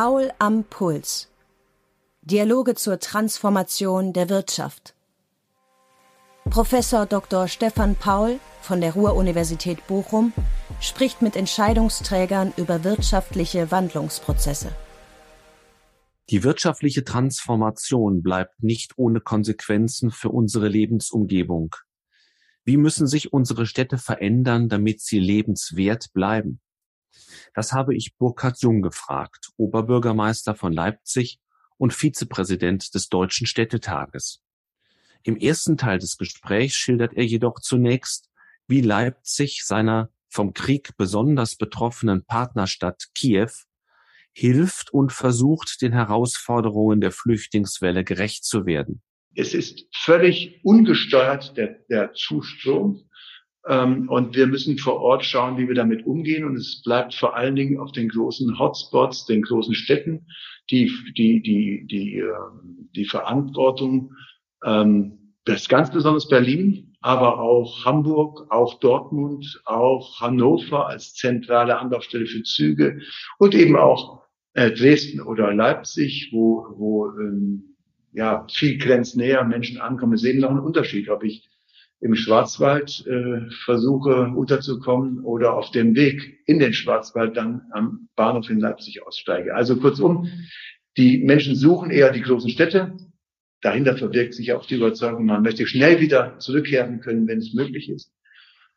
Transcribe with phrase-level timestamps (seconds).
[0.00, 1.28] Paul am Puls.
[2.22, 4.94] Dialoge zur Transformation der Wirtschaft.
[6.48, 7.48] Professor Dr.
[7.48, 10.32] Stefan Paul von der Ruhr-Universität Bochum
[10.80, 14.70] spricht mit Entscheidungsträgern über wirtschaftliche Wandlungsprozesse.
[16.30, 21.74] Die wirtschaftliche Transformation bleibt nicht ohne Konsequenzen für unsere Lebensumgebung.
[22.64, 26.60] Wie müssen sich unsere Städte verändern, damit sie lebenswert bleiben?
[27.54, 31.38] Das habe ich Burkhard Jung gefragt, Oberbürgermeister von Leipzig
[31.76, 34.42] und Vizepräsident des Deutschen Städtetages.
[35.22, 38.30] Im ersten Teil des Gesprächs schildert er jedoch zunächst,
[38.66, 43.50] wie Leipzig seiner vom Krieg besonders betroffenen Partnerstadt Kiew
[44.32, 49.02] hilft und versucht, den Herausforderungen der Flüchtlingswelle gerecht zu werden.
[49.34, 53.08] Es ist völlig ungesteuert der, der Zustrom.
[53.68, 56.44] Ähm, und wir müssen vor Ort schauen, wie wir damit umgehen.
[56.44, 60.26] Und es bleibt vor allen Dingen auf den großen Hotspots, den großen Städten,
[60.70, 64.14] die, die, die, die, ähm, die Verantwortung,
[64.64, 72.26] ähm, das ganz besonders Berlin, aber auch Hamburg, auch Dortmund, auch Hannover als zentrale Anlaufstelle
[72.26, 73.00] für Züge
[73.38, 74.22] und eben auch
[74.54, 77.12] äh, Dresden oder Leipzig, wo, wo
[78.12, 80.14] ja viel grenznäher Menschen ankommen.
[80.14, 81.48] Ist eben noch ein Unterschied, ob ich
[82.00, 88.48] im Schwarzwald äh, versuche unterzukommen oder auf dem Weg in den Schwarzwald dann am Bahnhof
[88.50, 89.54] in Leipzig aussteige.
[89.54, 90.28] Also kurzum,
[90.96, 92.96] die Menschen suchen eher die großen Städte.
[93.62, 97.88] Dahinter verbirgt sich auch die Überzeugung, man möchte schnell wieder zurückkehren können, wenn es möglich
[97.88, 98.12] ist.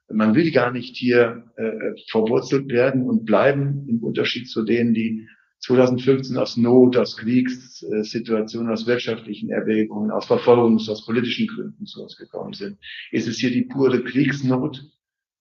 [0.10, 1.72] Man will gar nicht hier äh,
[2.10, 5.28] verwurzelt werden und bleiben, im Unterschied zu denen, die
[5.62, 12.18] 2015 aus Not, aus Kriegssituationen, aus wirtschaftlichen Erwägungen, aus Verfolgungs-, aus politischen Gründen zu uns
[12.18, 12.78] gekommen sind,
[13.12, 14.84] ist es hier die pure Kriegsnot,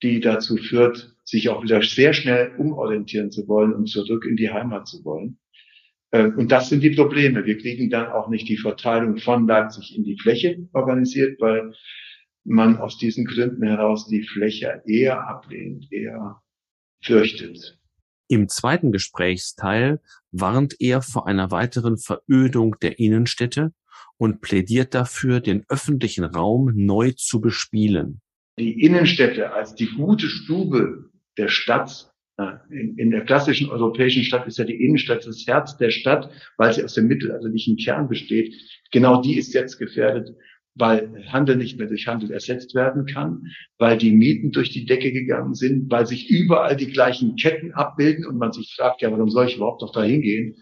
[0.04, 4.52] die dazu führt, sich auch wieder sehr schnell umorientieren zu wollen und zurück in die
[4.52, 5.40] Heimat zu wollen.
[6.12, 7.46] Äh, und das sind die Probleme.
[7.46, 11.74] Wir kriegen dann auch nicht die Verteilung von Leipzig in die Fläche organisiert, weil
[12.44, 16.42] man aus diesen Gründen heraus die Fläche eher ablehnt, eher
[17.02, 17.81] fürchtet.
[18.32, 20.00] Im zweiten Gesprächsteil
[20.32, 23.74] warnt er vor einer weiteren Verödung der Innenstädte
[24.16, 28.22] und plädiert dafür, den öffentlichen Raum neu zu bespielen.
[28.58, 32.10] Die Innenstädte als die gute Stube der Stadt
[32.70, 36.72] in, in, der klassischen europäischen Stadt ist ja die Innenstadt das Herz der Stadt, weil
[36.74, 38.56] sie aus dem mittelalterlichen Kern besteht.
[38.92, 40.38] Genau die ist jetzt gefährdet
[40.76, 45.12] weil Handel nicht mehr durch Handel ersetzt werden kann, weil die Mieten durch die Decke
[45.12, 49.30] gegangen sind, weil sich überall die gleichen Ketten abbilden und man sich fragt, ja, warum
[49.30, 50.56] soll ich überhaupt noch da hingehen?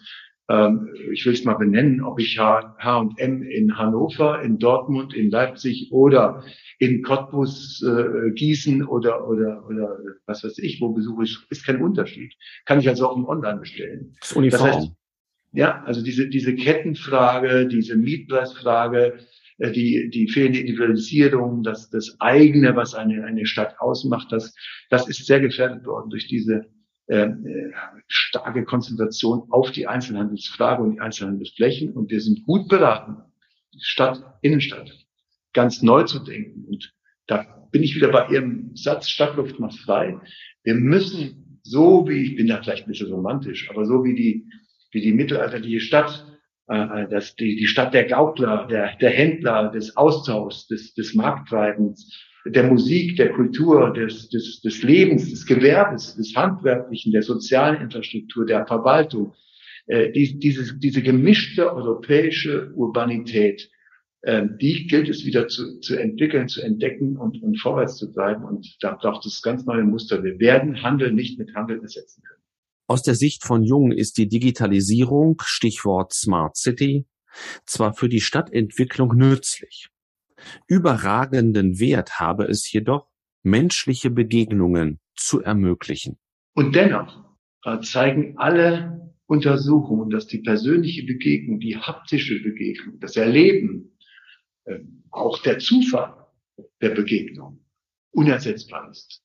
[0.50, 5.90] Ähm, ich will es mal benennen, ob ich H&M in Hannover, in Dortmund, in Leipzig
[5.92, 6.44] oder
[6.80, 11.81] in Cottbus, äh, Gießen oder, oder, oder was weiß ich, wo besuche ich, ist kein
[11.81, 12.34] Unterschied.
[12.66, 14.16] Kann ich also auch im Online bestellen.
[14.19, 14.68] Das Uniform.
[14.68, 14.92] Das heißt,
[15.52, 19.19] ja, also diese, diese Kettenfrage, diese Mietpreisfrage,
[19.59, 24.56] die, die fehlende Individualisierung, das, das eigene, was eine, eine Stadt ausmacht, das,
[24.90, 26.66] das ist sehr gefährdet worden durch diese
[27.09, 27.72] ähm, äh,
[28.08, 31.92] starke Konzentration auf die Einzelhandelsfrage und die Einzelhandelsflächen.
[31.94, 33.18] Und wir sind gut beraten,
[33.81, 34.92] Stadt, Innenstadt
[35.53, 36.66] ganz neu zu denken.
[36.66, 36.94] Und
[37.28, 40.19] da bin ich wieder bei Ihrem Satz, Stadtluft macht frei.
[40.64, 44.50] Wir müssen so wie, ich bin da vielleicht ein bisschen romantisch, aber so wie die,
[44.92, 46.39] wie die mittelalterliche Stadt
[46.69, 52.16] äh, dass die, die Stadt der Gaukler, der, der Händler, des Austauschs, des, des Markttreibens,
[52.46, 58.46] der Musik, der Kultur, des, des, des Lebens, des Gewerbes, des Handwerklichen, der sozialen Infrastruktur,
[58.46, 59.34] der Verwaltung,
[59.88, 63.69] äh, die, diese, diese gemischte europäische Urbanität,
[64.22, 68.44] äh, die gilt es wieder zu, zu entwickeln, zu entdecken und, und vorwärts zu treiben.
[68.44, 70.24] Und da braucht es ganz neue Muster.
[70.24, 72.39] Wir werden Handel nicht mit Handel ersetzen können.
[72.90, 77.06] Aus der Sicht von Jung ist die Digitalisierung, Stichwort Smart City,
[77.68, 79.90] zwar für die Stadtentwicklung nützlich.
[80.68, 83.08] Überragenden Wert habe es jedoch,
[83.44, 86.18] menschliche Begegnungen zu ermöglichen.
[86.56, 94.00] Und dennoch äh, zeigen alle Untersuchungen, dass die persönliche Begegnung, die haptische Begegnung, das Erleben,
[94.63, 94.80] äh,
[95.12, 96.25] auch der Zufall
[96.81, 97.63] der Begegnung
[98.10, 99.22] unersetzbar ist.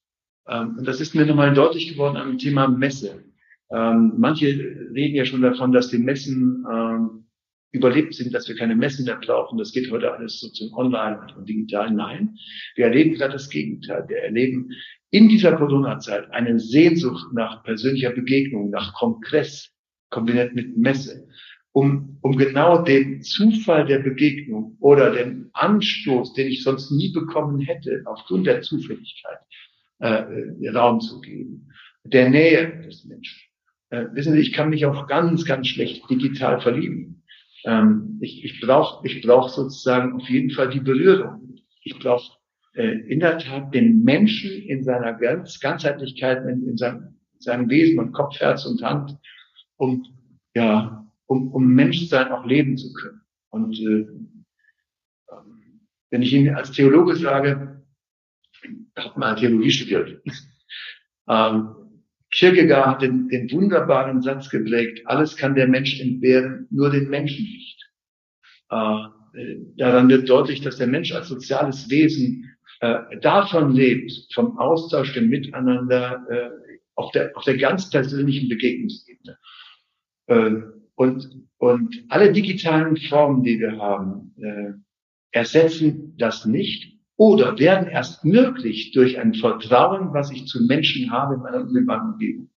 [0.46, 3.24] Ähm, und das ist mir nochmal deutlich geworden am Thema Messe.
[3.70, 7.24] Ähm, manche reden ja schon davon, dass die Messen ähm,
[7.72, 9.58] überlebt sind, dass wir keine Messen mehr brauchen.
[9.58, 11.90] Das geht heute alles so zum Online und digital.
[11.90, 12.36] Nein,
[12.76, 14.04] wir erleben gerade das Gegenteil.
[14.08, 14.70] Wir erleben
[15.10, 19.72] in dieser Corona-Zeit eine Sehnsucht nach persönlicher Begegnung, nach Kongress,
[20.10, 21.26] kombiniert mit Messe,
[21.72, 27.60] um, um genau den Zufall der Begegnung oder den Anstoß, den ich sonst nie bekommen
[27.60, 29.38] hätte, aufgrund der Zufälligkeit,
[29.98, 31.68] äh, Raum zu geben,
[32.04, 33.40] der Nähe des Menschen.
[33.90, 37.22] Äh, wissen Sie, ich kann mich auch ganz, ganz schlecht digital verlieben.
[37.64, 41.56] Ähm, ich ich brauche ich brauch sozusagen auf jeden Fall die Berührung.
[41.82, 42.38] Ich brauche
[42.74, 47.98] äh, in der Tat den Menschen in seiner ganz Ganzheitlichkeit, in, in seinem, seinem Wesen
[47.98, 49.16] und Kopf, Herz und Hand,
[49.76, 50.04] um
[50.54, 53.20] ja, um, um Menschsein auch leben zu können.
[53.50, 54.06] Und äh,
[56.10, 57.82] wenn ich Ihnen als Theologe sage,
[58.62, 60.22] ich habe mal Theologie studiert,
[61.28, 61.74] ähm,
[62.34, 67.44] Kierkegaard hat den, den wunderbaren Satz geprägt, alles kann der Mensch entbehren, nur den Menschen
[67.44, 67.90] nicht.
[68.70, 75.12] Äh, daran wird deutlich, dass der Mensch als soziales Wesen äh, davon lebt, vom Austausch,
[75.14, 76.50] dem Miteinander, äh,
[76.96, 79.38] auf, der, auf der ganz persönlichen Begegnungsebene.
[80.26, 80.50] Äh,
[80.96, 81.28] und,
[81.58, 84.72] und alle digitalen Formen, die wir haben, äh,
[85.30, 91.34] ersetzen das nicht oder werden erst möglich durch ein Vertrauen, was ich zu Menschen habe
[91.34, 92.50] in meiner unmittelbaren Umgebung.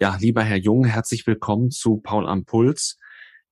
[0.00, 2.98] Ja, lieber Herr Jung, herzlich willkommen zu Paul am Puls.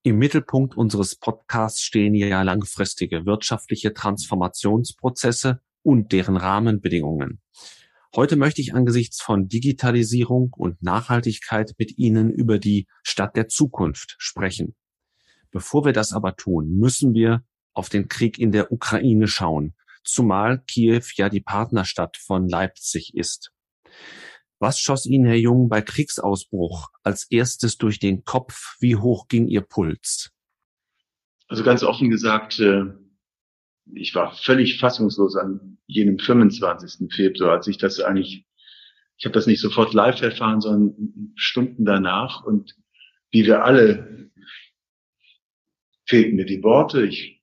[0.06, 7.43] Im Mittelpunkt unseres Podcasts stehen ja langfristige wirtschaftliche Transformationsprozesse und deren Rahmenbedingungen.
[8.14, 14.14] Heute möchte ich angesichts von Digitalisierung und Nachhaltigkeit mit Ihnen über die Stadt der Zukunft
[14.19, 14.76] sprechen.
[15.50, 17.43] Bevor wir das aber tun, müssen wir
[17.73, 19.75] auf den Krieg in der Ukraine schauen,
[20.05, 23.50] zumal Kiew ja die Partnerstadt von Leipzig ist.
[24.58, 28.76] Was schoss Ihnen, Herr Jung, bei Kriegsausbruch als erstes durch den Kopf?
[28.81, 30.31] Wie hoch ging Ihr Puls?
[31.49, 32.85] Also ganz offen gesagt, äh,
[33.93, 37.12] ich war völlig fassungslos an jenem 25.
[37.12, 38.47] Februar, als ich das eigentlich,
[39.17, 42.43] ich habe das nicht sofort live erfahren, sondern Stunden danach.
[42.43, 42.75] Und
[43.31, 44.31] wie wir alle
[46.06, 47.05] fehlten mir die Worte.
[47.05, 47.43] Ich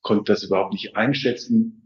[0.00, 1.81] konnte das überhaupt nicht einschätzen.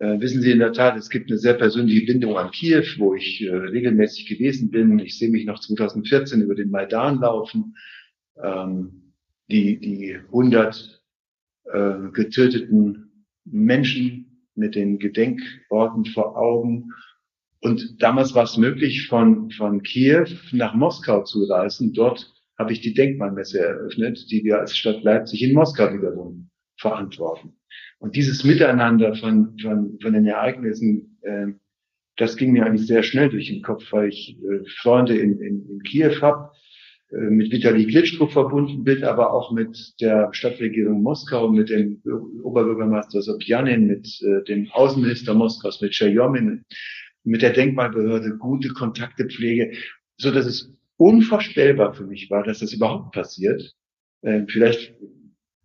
[0.00, 3.14] Äh, wissen Sie in der Tat, es gibt eine sehr persönliche Bindung an Kiew, wo
[3.14, 4.98] ich äh, regelmäßig gewesen bin.
[4.98, 7.76] Ich sehe mich noch 2014 über den Maidan laufen.
[8.42, 9.12] Ähm,
[9.50, 11.02] die, die 100
[11.64, 16.92] äh, getöteten Menschen mit den Gedenkorten vor Augen.
[17.60, 21.92] Und damals war es möglich, von, von Kiew nach Moskau zu reisen.
[21.92, 26.49] Dort habe ich die Denkmalmesse eröffnet, die wir als Stadt Leipzig in Moskau wiederum
[26.80, 27.54] verantworten.
[27.98, 31.48] Und dieses Miteinander von, von, von den Ereignissen, äh,
[32.16, 35.68] das ging mir eigentlich sehr schnell durch den Kopf, weil ich äh, Freunde in, in,
[35.68, 36.50] in Kiew habe,
[37.10, 42.02] äh, mit Vitali Klitschko verbunden bin, aber auch mit der Stadtregierung Moskau, mit dem
[42.42, 46.64] Oberbürgermeister Sobjanin, mit äh, dem Außenminister Moskaus, mit Scherjomin,
[47.24, 49.72] mit der Denkmalbehörde gute Kontakte pflege,
[50.16, 53.74] so dass es unvorstellbar für mich war, dass das überhaupt passiert.
[54.22, 54.94] Äh, vielleicht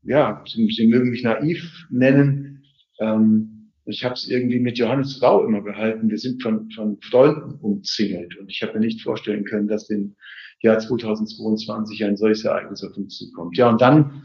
[0.06, 2.63] ja, Sie, Sie mögen mich naiv nennen.
[3.00, 6.10] Ähm, ich habe es irgendwie mit Johannes Rau immer gehalten.
[6.10, 10.16] Wir sind von, von Freunden umzingelt und ich habe mir nicht vorstellen können, dass im
[10.62, 13.57] Jahr 2022 ein solches Ereignis auf uns zukommt.
[13.57, 14.24] Ja, und dann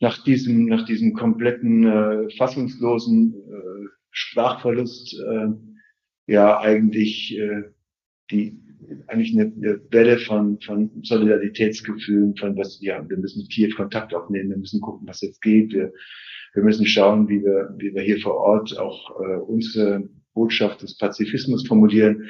[0.00, 5.48] nach diesem, nach diesem kompletten äh, fassungslosen äh, Sprachverlust, äh,
[6.26, 7.62] ja eigentlich äh,
[8.30, 8.61] die
[9.06, 14.58] eigentlich eine, Welle von, von Solidaritätsgefühlen, von was, ja, wir müssen Kiew Kontakt aufnehmen, wir
[14.58, 15.92] müssen gucken, was jetzt geht, wir,
[16.54, 20.96] wir müssen schauen, wie wir, wie wir hier vor Ort auch äh, unsere Botschaft des
[20.96, 22.28] Pazifismus formulieren.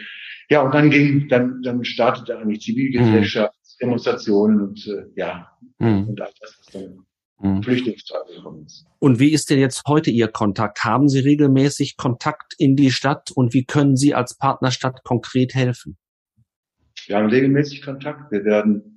[0.51, 3.85] Ja, und dann ging, dann, dann startete eigentlich Zivilgesellschaft, mhm.
[3.87, 6.09] Demonstrationen und äh, ja, mhm.
[6.09, 7.05] und all das, was dann
[7.41, 7.63] mhm.
[7.63, 8.87] Flüchtlingsfrage gekommen ist.
[8.99, 10.85] Und wie ist denn jetzt heute Ihr Kontakt?
[10.85, 15.97] Haben Sie regelmäßig Kontakt in die Stadt und wie können Sie als Partnerstadt konkret helfen?
[17.07, 18.31] Wir haben regelmäßig Kontakt.
[18.33, 18.93] Wir werden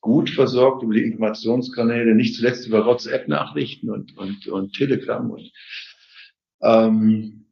[0.00, 5.30] gut versorgt über die Informationskanäle, nicht zuletzt über WhatsApp-Nachrichten und, und, und Telegram.
[5.30, 5.50] Und,
[6.62, 7.46] ähm,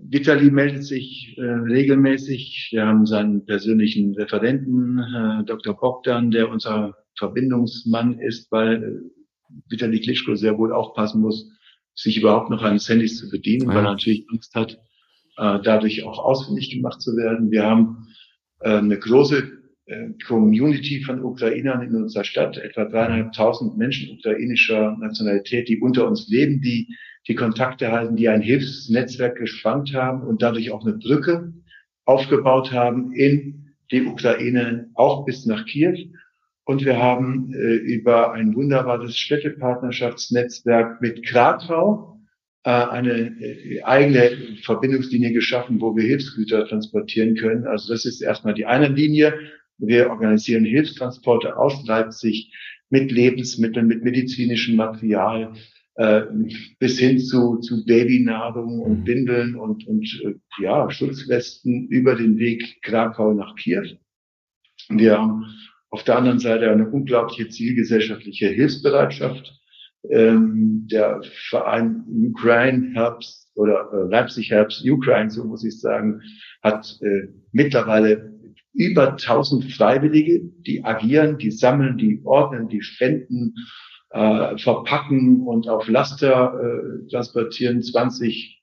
[0.00, 2.68] Vitali meldet sich äh, regelmäßig.
[2.72, 5.78] Wir haben seinen persönlichen Referenten, äh, Dr.
[5.78, 11.50] Bogdan, der unser Verbindungsmann ist, weil äh, Vitali Klitschko sehr wohl aufpassen muss,
[11.94, 13.74] sich überhaupt noch eines Handys zu bedienen, ja.
[13.74, 14.78] weil er natürlich Angst hat,
[15.36, 17.50] äh, dadurch auch ausfindig gemacht zu werden.
[17.50, 18.08] Wir haben
[18.64, 25.80] eine große äh, Community von Ukrainern in unserer Stadt, etwa dreieinhalbtausend Menschen ukrainischer Nationalität, die
[25.80, 26.96] unter uns leben, die
[27.28, 31.52] die Kontakte halten, die ein Hilfsnetzwerk gespannt haben und dadurch auch eine Brücke
[32.04, 35.96] aufgebaut haben in die Ukraine, auch bis nach Kiew.
[36.64, 42.11] Und wir haben äh, über ein wunderbares Städtepartnerschaftsnetzwerk mit Kratau, äh,
[42.70, 47.66] eine äh, eigene Verbindungslinie geschaffen, wo wir Hilfsgüter transportieren können.
[47.66, 49.34] Also das ist erstmal die eine Linie.
[49.78, 52.52] Wir organisieren Hilfstransporte aus Leipzig
[52.88, 55.54] mit Lebensmitteln, mit medizinischem Material,
[55.96, 56.22] äh,
[56.78, 59.06] bis hin zu, zu Babynahrung und mhm.
[59.06, 63.96] Windeln und, und äh, ja, Schutzwesten über den Weg Krakau nach Kiew.
[64.88, 65.46] Wir haben
[65.90, 69.61] auf der anderen Seite eine unglaubliche zielgesellschaftliche Hilfsbereitschaft.
[70.10, 76.20] Ähm, der Verein Ukraine Helps oder äh, Leipzig Helps Ukraine, so muss ich sagen,
[76.62, 78.32] hat äh, mittlerweile
[78.74, 83.54] über 1000 Freiwillige, die agieren, die sammeln, die ordnen, die spenden,
[84.10, 87.82] äh, verpacken und auf Laster äh, transportieren.
[87.82, 88.62] 20,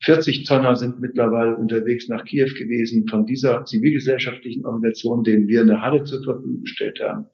[0.00, 5.80] 40 Tonner sind mittlerweile unterwegs nach Kiew gewesen von dieser zivilgesellschaftlichen Organisation, denen wir eine
[5.80, 7.26] Halle zur Verfügung gestellt haben.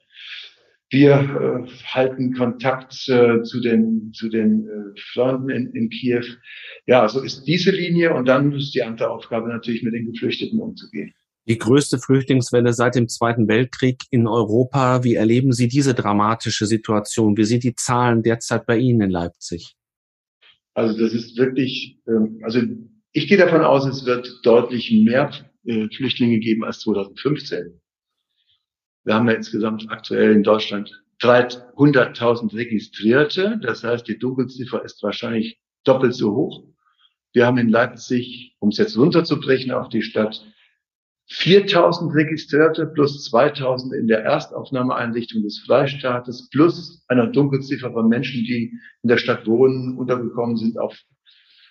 [0.90, 6.24] Wir äh, halten Kontakt äh, zu den, zu den äh, Freunden in, in Kiew.
[6.86, 10.60] Ja, so ist diese Linie und dann ist die andere Aufgabe natürlich mit den Geflüchteten
[10.60, 11.12] umzugehen
[11.48, 15.02] die größte Flüchtlingswelle seit dem Zweiten Weltkrieg in Europa.
[15.02, 17.36] Wie erleben Sie diese dramatische Situation?
[17.36, 19.74] Wie sind die Zahlen derzeit bei Ihnen in Leipzig?
[20.74, 22.60] Also das ist wirklich, ähm, also
[23.12, 25.30] ich gehe davon aus, es wird deutlich mehr
[25.64, 27.80] äh, Flüchtlinge geben als 2015.
[29.08, 33.58] Wir haben ja insgesamt aktuell in Deutschland 300.000 Registrierte.
[33.62, 36.64] Das heißt, die Dunkelziffer ist wahrscheinlich doppelt so hoch.
[37.32, 40.44] Wir haben in Leipzig, um es jetzt runterzubrechen auf die Stadt,
[41.30, 48.78] 4000 Registrierte plus 2000 in der Erstaufnahmeeinrichtung des Freistaates plus einer Dunkelziffer von Menschen, die
[49.02, 50.94] in der Stadt wohnen, untergekommen sind, auf,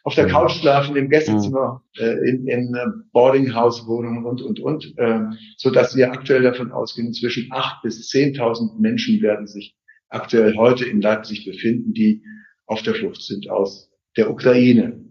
[0.07, 5.19] auf der Couch schlafen, im Gästezimmer, äh, in, in äh, Boardinghouse-Wohnungen und, und, und, äh,
[5.57, 9.75] so dass wir aktuell davon ausgehen, zwischen 8 bis 10.000 Menschen werden sich
[10.07, 12.23] aktuell heute in Leipzig befinden, die
[12.67, 15.03] auf der Flucht sind aus der Ukraine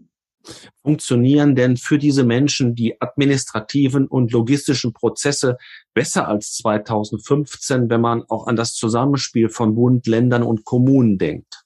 [0.81, 5.57] funktionieren denn für diese Menschen die administrativen und logistischen Prozesse
[5.93, 11.65] besser als 2015, wenn man auch an das Zusammenspiel von Bund, Ländern und Kommunen denkt?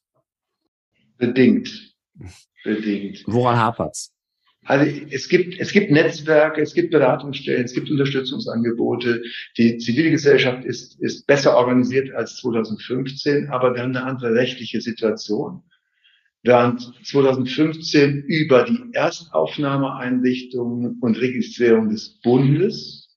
[1.17, 1.93] Bedingt.
[2.63, 3.23] Bedingt.
[3.25, 4.13] Woran hapert's?
[4.65, 9.23] Also es gibt, es gibt Netzwerke, es gibt Beratungsstellen, es gibt Unterstützungsangebote.
[9.57, 15.63] Die Zivilgesellschaft ist, ist besser organisiert als 2015, aber wir haben eine andere rechtliche Situation
[16.43, 23.09] während 2015 über die Erstaufnahmeeinrichtungen und Registrierung des Bundes,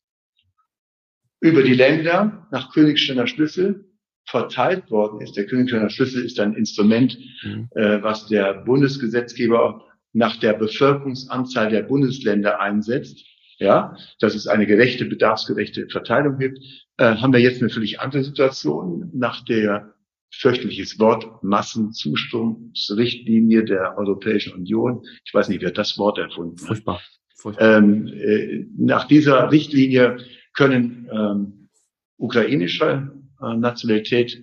[1.41, 3.91] über die Länder nach Königsteiner Schlüssel
[4.26, 5.37] verteilt worden ist.
[5.37, 7.69] Der Königsteiner Schlüssel ist ein Instrument, mhm.
[7.75, 13.25] äh, was der Bundesgesetzgeber nach der Bevölkerungsanzahl der Bundesländer einsetzt.
[13.59, 16.59] Ja, dass es eine gerechte, bedarfsgerechte Verteilung gibt,
[16.97, 19.95] äh, haben wir jetzt eine völlig andere Situation nach der
[20.33, 25.04] fürchterliches Wort, Massenzuströmungsrichtlinie der Europäischen Union.
[25.25, 26.66] Ich weiß nicht, wer das Wort erfunden hat.
[26.66, 27.00] Furchtbar.
[27.37, 27.78] Furchtbar.
[27.78, 30.16] Ähm, äh, nach dieser Richtlinie
[30.52, 31.69] können ähm,
[32.16, 33.12] ukrainische
[33.43, 34.43] äh, Nationalität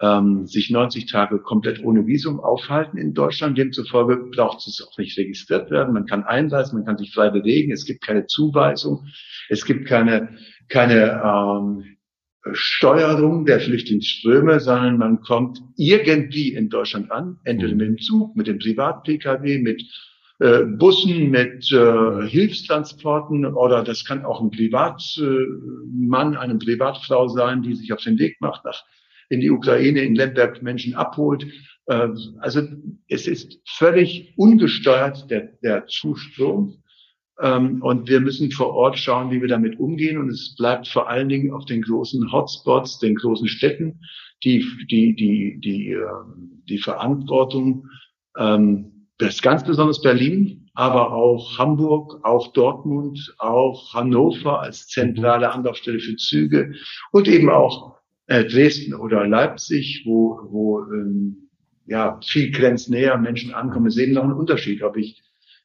[0.00, 3.56] ähm, sich 90 Tage komplett ohne Visum aufhalten in Deutschland.
[3.56, 5.94] Demzufolge braucht es auch nicht registriert werden.
[5.94, 7.72] Man kann einreisen, man kann sich frei bewegen.
[7.72, 9.06] Es gibt keine Zuweisung.
[9.48, 10.36] Es gibt keine,
[10.68, 11.96] keine ähm,
[12.52, 17.78] Steuerung der Flüchtlingsströme, sondern man kommt irgendwie in Deutschland an, entweder mhm.
[17.78, 19.82] mit dem Zug, mit dem Privat-Pkw, mit
[20.38, 27.62] äh, Bussen, mit äh, Hilfstransporten oder das kann auch ein Privatmann, äh, eine Privatfrau sein,
[27.62, 28.84] die sich auf den Weg macht nach
[29.28, 31.46] in die Ukraine, in Lemberg Menschen abholt.
[31.86, 32.62] Äh, also
[33.08, 36.82] es ist völlig ungesteuert der, der Zustrom.
[37.40, 40.18] Ähm, und wir müssen vor Ort schauen, wie wir damit umgehen.
[40.18, 44.00] Und es bleibt vor allen Dingen auf den großen Hotspots, den großen Städten,
[44.44, 47.88] die, die, die, die, ähm, die Verantwortung,
[48.38, 56.00] ähm, das ganz besonders Berlin, aber auch Hamburg, auch Dortmund, auch Hannover als zentrale Anlaufstelle
[56.00, 56.74] für Züge
[57.12, 57.96] und eben auch
[58.26, 61.48] äh, Dresden oder Leipzig, wo, wo ähm,
[61.86, 63.90] ja viel grenznäher Menschen ankommen.
[63.96, 65.22] Eben noch ein Unterschied, ob ich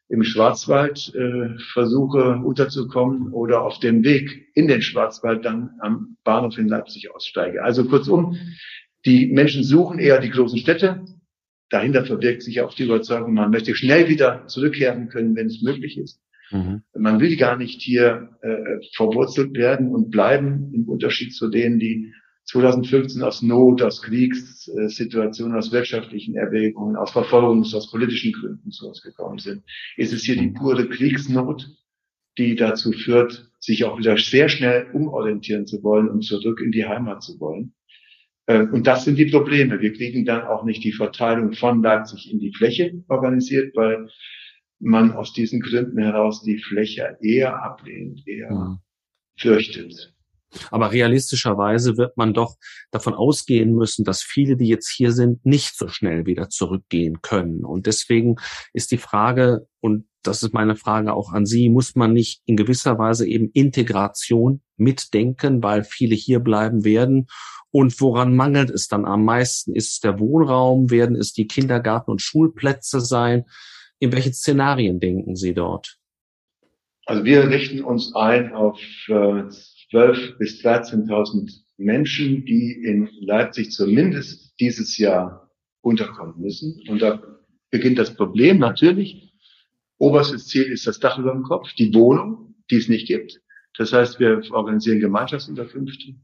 [0.08, 6.58] im Schwarzwald äh, versuche unterzukommen oder auf dem Weg in den Schwarzwald dann am Bahnhof
[6.58, 7.64] in Leipzig aussteige.
[7.64, 8.38] Also kurzum,
[9.06, 11.06] die Menschen suchen eher die großen Städte.
[11.72, 15.98] Dahinter verbirgt sich auch die Überzeugung, man möchte schnell wieder zurückkehren können, wenn es möglich
[15.98, 16.22] ist.
[16.52, 16.84] Mhm.
[16.94, 22.14] Man will gar nicht hier äh, verwurzelt werden und bleiben, im Unterschied zu denen, die
[22.46, 29.02] 2015 aus Not, aus Kriegssituationen, aus wirtschaftlichen Erwägungen, aus Verfolgungs-, aus politischen Gründen zu uns
[29.02, 29.64] gekommen sind,
[29.96, 31.70] ist es hier die pure Kriegsnot,
[32.38, 36.86] die dazu führt, sich auch wieder sehr schnell umorientieren zu wollen und zurück in die
[36.86, 37.74] Heimat zu wollen.
[38.48, 39.80] Äh, und das sind die Probleme.
[39.82, 44.10] Wir kriegen dann auch nicht die Verteilung von Leipzig in die Fläche organisiert, weil
[44.80, 48.82] man aus diesen Gründen heraus die Fläche eher ablehnt, eher ja.
[49.38, 50.14] fürchtet.
[50.70, 52.58] Aber realistischerweise wird man doch
[52.92, 57.64] davon ausgehen müssen, dass viele, die jetzt hier sind, nicht so schnell wieder zurückgehen können.
[57.64, 58.36] Und deswegen
[58.74, 62.56] ist die Frage, und das ist meine Frage auch an Sie, muss man nicht in
[62.56, 67.28] gewisser Weise eben Integration mitdenken, weil viele hier bleiben werden?
[67.72, 69.74] Und woran mangelt es dann am meisten?
[69.74, 70.92] Ist es der Wohnraum?
[70.92, 73.46] Werden es die Kindergarten- und Schulplätze sein?
[74.00, 75.98] In welche Szenarien denken Sie dort?
[77.06, 78.80] Also wir richten uns ein auf
[79.92, 85.50] äh, 12.000 bis 13.000 Menschen, die in Leipzig zumindest dieses Jahr
[85.82, 86.80] unterkommen müssen.
[86.88, 87.22] Und da
[87.72, 89.34] beginnt das Problem natürlich.
[89.98, 93.42] Oberstes Ziel ist das Dach über dem Kopf, die Wohnung, die es nicht gibt.
[93.78, 96.16] Das heißt, wir organisieren Gemeinschaftsunterkünfte,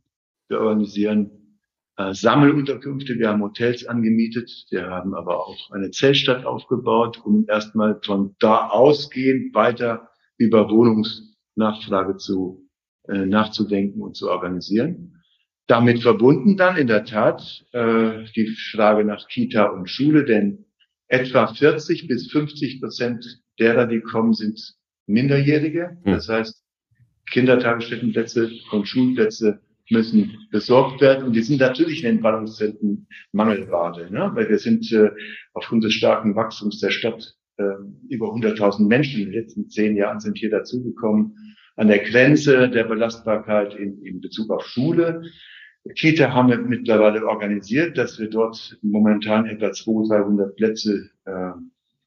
[0.50, 1.60] wir organisieren
[1.98, 8.00] äh, Sammelunterkünfte, wir haben Hotels angemietet, wir haben aber auch eine Zeltstadt aufgebaut, um erstmal
[8.04, 12.67] von da ausgehend weiter über Wohnungsnachfrage zu
[13.08, 15.22] äh, nachzudenken und zu organisieren.
[15.68, 20.66] Damit verbunden dann in der Tat äh, die Frage nach Kita und Schule, denn
[21.08, 24.76] etwa 40 bis 50 Prozent derer, die kommen, sind
[25.08, 25.98] Minderjährige.
[26.04, 26.14] Hm.
[26.14, 26.64] Das heißt,
[27.30, 29.60] Kindertagesstättenplätze und Schulplätze
[29.90, 31.26] müssen besorgt werden.
[31.26, 34.32] Und die sind natürlich in den Ballungszentren Mangelware, ne?
[34.34, 35.12] weil wir sind äh,
[35.54, 37.64] aufgrund des starken Wachstums der Stadt äh,
[38.10, 41.36] über 100.000 Menschen in den letzten zehn Jahren sind hier dazugekommen
[41.78, 45.24] an der Grenze der Belastbarkeit in, in Bezug auf Schule.
[45.96, 51.52] Kita haben wir mittlerweile organisiert, dass wir dort momentan etwa 200, 300 Plätze äh,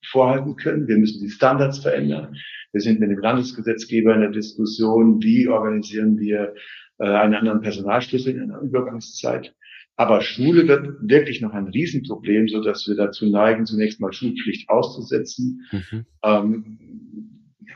[0.04, 0.86] vorhalten können.
[0.86, 2.36] Wir müssen die Standards verändern.
[2.72, 6.54] Wir sind mit dem Landesgesetzgeber in der Diskussion, wie organisieren wir
[6.98, 9.54] äh, einen anderen Personalschlüssel in einer Übergangszeit.
[9.96, 14.68] Aber Schule wird wirklich noch ein Riesenproblem, so dass wir dazu neigen, zunächst mal Schulpflicht
[14.68, 15.68] auszusetzen.
[15.70, 16.06] Mhm.
[16.24, 16.78] Ähm,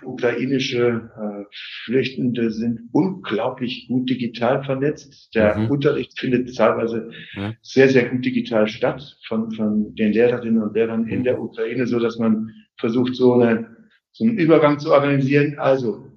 [0.06, 1.44] ukrainische äh,
[1.84, 5.34] Flüchtende sind unglaublich gut digital vernetzt.
[5.34, 5.70] Der mhm.
[5.70, 7.54] Unterricht findet teilweise ja.
[7.62, 11.24] sehr, sehr gut digital statt von, von den Lehrerinnen und Lehrern in mhm.
[11.24, 13.76] der Ukraine, so dass man versucht, so, eine,
[14.12, 15.58] so einen Übergang zu organisieren.
[15.58, 16.10] Also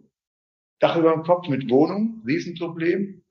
[0.79, 3.23] Dach über dem Kopf mit Wohnung, Riesenproblem,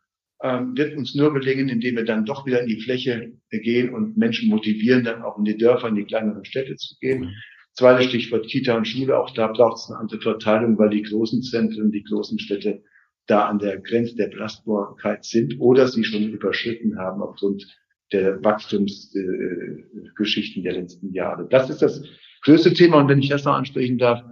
[0.42, 4.16] ähm, wird uns nur gelingen, indem wir dann doch wieder in die Fläche gehen und
[4.16, 7.35] Menschen motivieren, dann auch in die Dörfer, in die kleineren Städte zu gehen.
[7.76, 9.18] Zweites Stichwort Kita und Schule.
[9.18, 12.84] Auch da braucht es eine andere Verteilung, weil die großen Zentren, die großen Städte
[13.26, 17.66] da an der Grenze der Belastbarkeit sind oder sie schon überschritten haben aufgrund
[18.12, 21.46] der Wachstumsgeschichten äh, der letzten Jahre.
[21.50, 22.02] Das ist das
[22.42, 22.96] größte Thema.
[22.98, 24.22] Und wenn ich das noch ansprechen darf,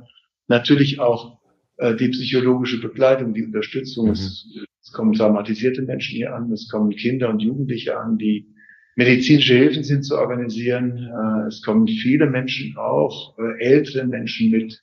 [0.46, 1.40] natürlich auch
[1.76, 4.06] äh, die psychologische Begleitung, die Unterstützung.
[4.06, 4.12] Mhm.
[4.12, 4.46] Es,
[4.80, 8.53] es kommen traumatisierte Menschen hier an, es kommen Kinder und Jugendliche an, die
[8.96, 10.98] medizinische Hilfen sind zu organisieren.
[10.98, 14.82] Äh, es kommen viele Menschen auch, äh, ältere Menschen mit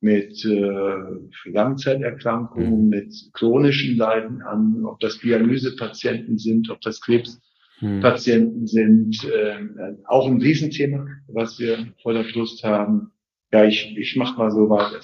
[0.00, 2.88] mit äh, Langzeiterkrankungen, mhm.
[2.88, 8.66] mit chronischen Leiden an, ob das Dialysepatienten sind, ob das Krebspatienten mhm.
[8.66, 9.58] sind, äh,
[10.06, 13.12] auch ein Riesenthema, was wir vor der Brust haben.
[13.52, 15.00] Ja, ich, ich mache mal so weiter.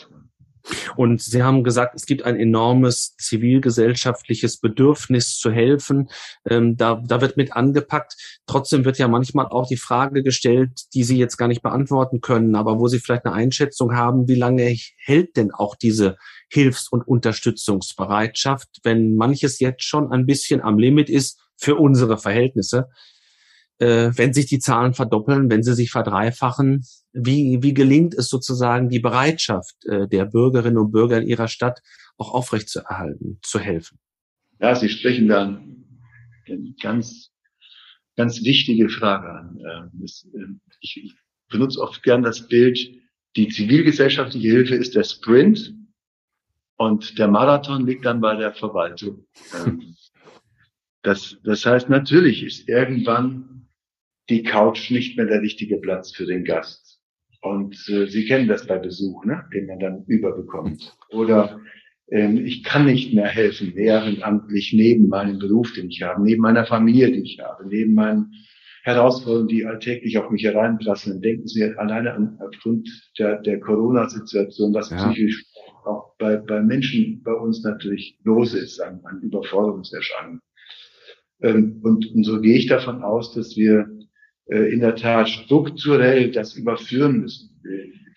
[0.97, 6.09] Und Sie haben gesagt, es gibt ein enormes zivilgesellschaftliches Bedürfnis zu helfen.
[6.49, 8.17] Ähm, da, da wird mit angepackt.
[8.47, 12.55] Trotzdem wird ja manchmal auch die Frage gestellt, die Sie jetzt gar nicht beantworten können,
[12.55, 16.17] aber wo Sie vielleicht eine Einschätzung haben, wie lange hält denn auch diese
[16.49, 22.89] Hilfs- und Unterstützungsbereitschaft, wenn manches jetzt schon ein bisschen am Limit ist für unsere Verhältnisse?
[23.79, 28.89] Äh, wenn sich die Zahlen verdoppeln, wenn sie sich verdreifachen, wie, wie gelingt es sozusagen,
[28.89, 31.83] die Bereitschaft äh, der Bürgerinnen und Bürger in ihrer Stadt
[32.17, 33.99] auch aufrechtzuerhalten, zu helfen?
[34.61, 35.61] Ja, Sie sprechen da
[36.47, 37.31] eine ganz,
[38.17, 39.91] ganz wichtige Frage an.
[39.93, 40.47] Äh,
[40.81, 41.15] ich
[41.51, 42.79] benutze oft gern das Bild,
[43.37, 45.75] die zivilgesellschaftliche Hilfe ist der Sprint
[46.77, 49.27] und der Marathon liegt dann bei der Verwaltung.
[49.55, 49.95] Ähm,
[51.03, 53.56] das, das heißt, natürlich ist irgendwann
[54.29, 57.01] die Couch nicht mehr der richtige Platz für den Gast.
[57.43, 59.45] Und äh, Sie kennen das bei Besuch, ne?
[59.55, 60.97] den man dann überbekommt.
[61.11, 61.61] Oder
[62.11, 66.67] ähm, ich kann nicht mehr helfen, ehrenamtlich neben meinem Beruf, den ich habe, neben meiner
[66.67, 68.33] Familie, die ich habe, neben meinen
[68.83, 71.21] Herausforderungen, die alltäglich auf mich hereinprasseln.
[71.21, 74.97] Denken Sie alleine an, aufgrund der, der Corona-Situation, was ja.
[74.97, 75.45] psychisch
[75.85, 80.41] auch bei, bei Menschen bei uns natürlich los ist, an, an Überforderungserscheinungen.
[81.43, 83.89] Ähm, und, und so gehe ich davon aus, dass wir
[84.47, 87.51] äh, in der Tat strukturell das überführen müssen.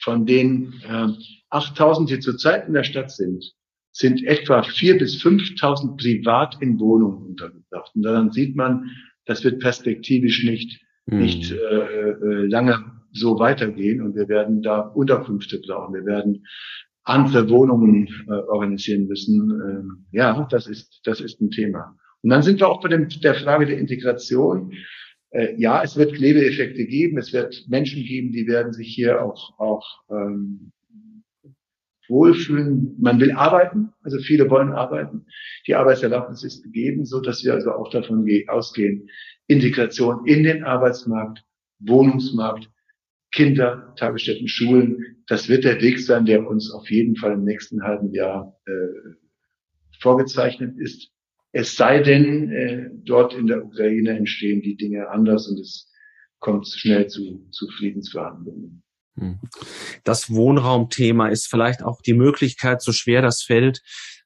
[0.02, 1.08] Von den äh,
[1.50, 3.44] 8000, die zurzeit in der Stadt sind,
[3.92, 7.92] sind etwa 4.000 bis 5.000 privat in Wohnungen untergebracht.
[7.96, 8.92] Und daran sieht man,
[9.26, 11.20] das wird perspektivisch nicht, mhm.
[11.20, 15.96] nicht äh, äh, lange so weitergehen und wir werden da Unterkünfte brauchen.
[15.96, 16.46] Wir werden
[17.04, 19.50] andere Wohnungen äh, organisieren müssen.
[19.50, 21.98] Ähm, ja, das ist, das ist ein Thema.
[22.22, 24.74] Und dann sind wir auch bei dem, der Frage der Integration.
[25.32, 27.18] Äh, ja, es wird Klebeeffekte geben.
[27.18, 30.72] Es wird Menschen geben, die werden sich hier auch, auch ähm,
[32.08, 32.96] wohlfühlen.
[33.00, 35.26] Man will arbeiten, also viele wollen arbeiten.
[35.68, 39.10] Die Arbeitserlaubnis ist gegeben, so dass wir also auch davon ausgehen,
[39.48, 41.44] Integration in den Arbeitsmarkt,
[41.80, 42.70] Wohnungsmarkt,
[43.32, 45.24] Kinder, Tagesstätten, Schulen.
[45.28, 48.72] Das wird der Weg sein, der uns auf jeden Fall im nächsten halben Jahr äh,
[50.00, 51.12] vorgezeichnet ist.
[51.52, 55.92] Es sei denn, äh, dort in der Ukraine entstehen die Dinge anders und es
[56.40, 58.84] kommt schnell zu, zu Friedensverhandlungen.
[59.18, 59.40] Hm.
[60.04, 63.82] Das Wohnraumthema ist vielleicht auch die Möglichkeit, so schwer das fällt,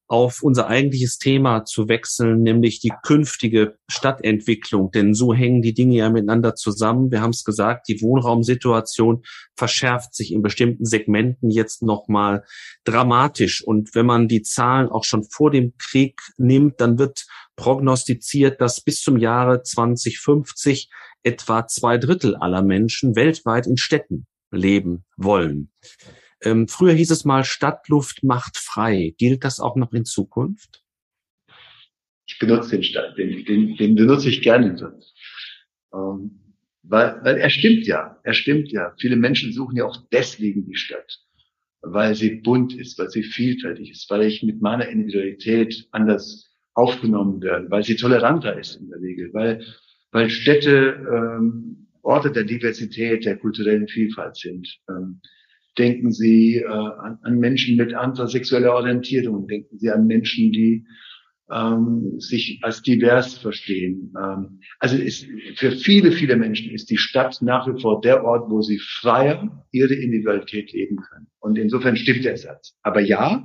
[0.08, 4.92] auf unser eigentliches Thema zu wechseln, nämlich die künftige Stadtentwicklung.
[4.92, 7.12] Denn so hängen die Dinge ja miteinander zusammen.
[7.12, 9.24] Wir haben es gesagt, die Wohnraumsituation
[9.56, 12.44] verschärft sich in bestimmten Segmenten jetzt nochmal
[12.84, 13.64] dramatisch.
[13.64, 18.82] Und wenn man die Zahlen auch schon vor dem Krieg nimmt, dann wird prognostiziert, dass
[18.82, 20.90] bis zum Jahre 2050
[21.24, 25.72] etwa zwei Drittel aller Menschen weltweit in Städten leben wollen.
[26.44, 29.14] Ähm, früher hieß es mal, Stadtluft macht frei.
[29.18, 30.84] Gilt das auch noch in Zukunft?
[32.26, 34.76] Ich benutze den Stadt, den, den, den benutze ich gerne.
[35.94, 36.40] Ähm,
[36.84, 38.94] weil, weil er stimmt ja, er stimmt ja.
[39.00, 41.20] Viele Menschen suchen ja auch deswegen die Stadt,
[41.82, 47.42] weil sie bunt ist, weil sie vielfältig ist, weil ich mit meiner Individualität anders aufgenommen
[47.42, 49.66] werde, weil sie toleranter ist in der Regel, weil,
[50.12, 54.68] weil Städte ähm, Orte der Diversität, der kulturellen Vielfalt sind.
[54.90, 55.22] Ähm,
[55.78, 59.48] Denken Sie äh, an, an, Menschen mit anderer sexueller Orientierung.
[59.48, 60.86] Denken Sie an Menschen, die
[61.52, 64.14] ähm, sich als divers verstehen.
[64.18, 68.50] Ähm, also ist, für viele, viele Menschen ist die Stadt nach wie vor der Ort,
[68.50, 71.28] wo sie freier ihre Individualität leben können.
[71.40, 72.78] Und insofern stimmt der Satz.
[72.82, 73.44] Aber ja,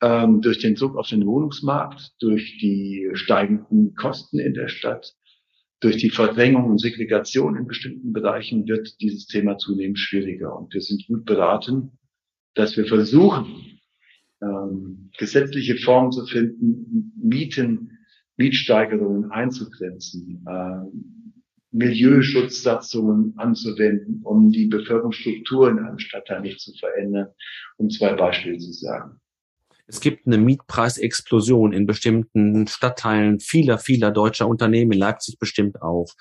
[0.00, 5.14] ähm, durch den Druck auf den Wohnungsmarkt, durch die steigenden Kosten in der Stadt,
[5.80, 10.56] durch die Verdrängung und Segregation in bestimmten Bereichen wird dieses Thema zunehmend schwieriger.
[10.56, 11.98] Und wir sind gut beraten,
[12.54, 13.80] dass wir versuchen,
[14.42, 17.98] ähm, gesetzliche Formen zu finden, Mieten,
[18.36, 20.84] Mietsteigerungen einzugrenzen, äh,
[21.70, 27.28] Milieuschutzsatzungen anzuwenden, um die Bevölkerungsstruktur in einem Stadtteil nicht zu verändern,
[27.76, 29.20] um zwei Beispiele zu sagen.
[29.90, 36.12] Es gibt eine Mietpreisexplosion in bestimmten Stadtteilen vieler, vieler deutscher Unternehmen, in Leipzig bestimmt auch.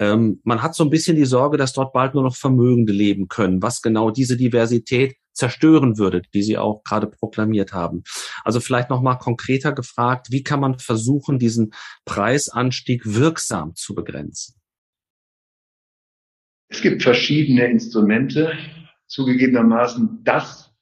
[0.00, 3.28] Ähm, man hat so ein bisschen die Sorge, dass dort bald nur noch Vermögende leben
[3.28, 8.02] können, was genau diese Diversität zerstören würde, die Sie auch gerade proklamiert haben.
[8.42, 11.72] Also vielleicht noch mal konkreter gefragt, wie kann man versuchen, diesen
[12.04, 14.56] Preisanstieg wirksam zu begrenzen?
[16.68, 18.58] Es gibt verschiedene Instrumente.
[19.06, 20.73] Zugegebenermaßen das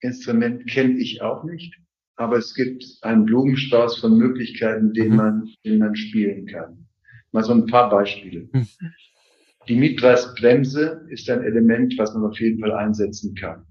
[0.00, 1.74] Instrument kenne ich auch nicht,
[2.16, 5.16] aber es gibt einen Blumenstrauß von Möglichkeiten, den mhm.
[5.16, 6.86] man, den man spielen kann.
[7.32, 8.48] Mal so ein paar Beispiele.
[8.52, 8.66] Mhm.
[9.68, 13.66] Die Mietpreisbremse ist ein Element, was man auf jeden Fall einsetzen kann.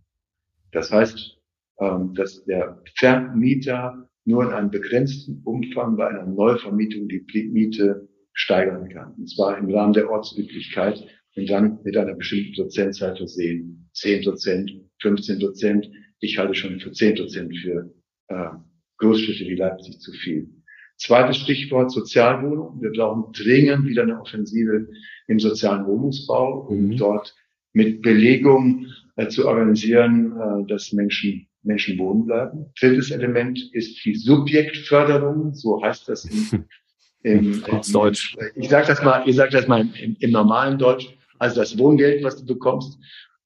[0.71, 1.37] Das heißt,
[1.79, 8.89] ähm, dass der Vermieter nur in einem begrenzten Umfang bei einer Neuvermietung die Miete steigern
[8.89, 9.13] kann.
[9.13, 11.03] Und zwar im Rahmen der Ortsüblichkeit
[11.35, 13.89] und dann mit einer bestimmten Prozentzahl versehen.
[13.93, 15.89] 10 Prozent, 15 Prozent.
[16.19, 17.93] Ich halte schon für 10 Prozent für
[18.27, 18.49] äh,
[18.97, 20.49] Großstädte wie Leipzig zu viel.
[20.97, 22.81] Zweites Stichwort Sozialwohnung.
[22.81, 24.87] Wir brauchen dringend wieder eine Offensive
[25.27, 26.97] im sozialen Wohnungsbau, um mhm.
[26.97, 27.35] dort
[27.73, 32.65] mit Belegung äh, zu organisieren, äh, dass Menschen Menschen wohnen bleiben.
[32.79, 36.65] Drittes Element ist die Subjektförderung, so heißt das im,
[37.23, 38.35] im, im Deutsch.
[38.55, 41.13] Ich sage das mal, ich sage das mal im, im, normalen Deutsch.
[41.39, 42.97] Also das Wohngeld, was du bekommst,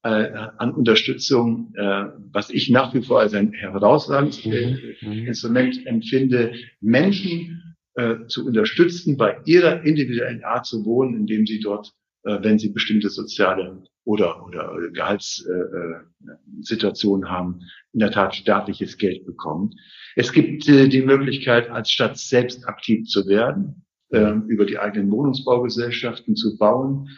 [0.04, 4.78] äh, an Unterstützung, äh, was ich nach wie vor als ein herausragendes mhm.
[5.02, 5.28] mhm.
[5.28, 11.92] Instrument empfinde, Menschen äh, zu unterstützen, bei ihrer individuellen Art zu wohnen, indem sie dort,
[12.24, 17.60] äh, wenn sie bestimmte soziale oder, oder Gehaltssituationen äh, haben,
[17.94, 19.76] in der Tat staatliches Geld bekommen.
[20.16, 25.12] Es gibt äh, die Möglichkeit, als Stadt selbst aktiv zu werden, äh, über die eigenen
[25.12, 27.10] Wohnungsbaugesellschaften zu bauen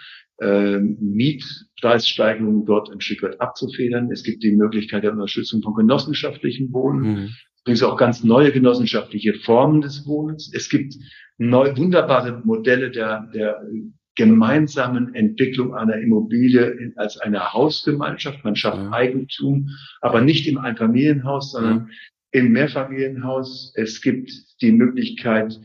[0.43, 4.11] äh, Mietpreissteigerungen dort ein Stück weit abzufedern.
[4.11, 7.01] Es gibt die Möglichkeit der Unterstützung von genossenschaftlichen Wohnen.
[7.01, 7.29] Mhm.
[7.61, 10.51] Übrigens auch ganz neue genossenschaftliche Formen des Wohnens.
[10.53, 10.95] Es gibt
[11.37, 13.61] neu, wunderbare Modelle der, der
[14.15, 18.43] gemeinsamen Entwicklung einer Immobilie in, als eine Hausgemeinschaft.
[18.43, 18.91] Man schafft ja.
[18.91, 19.69] Eigentum,
[20.01, 21.89] aber nicht im Einfamilienhaus, sondern
[22.33, 22.41] ja.
[22.41, 23.73] im Mehrfamilienhaus.
[23.75, 24.29] Es gibt
[24.61, 25.59] die Möglichkeit,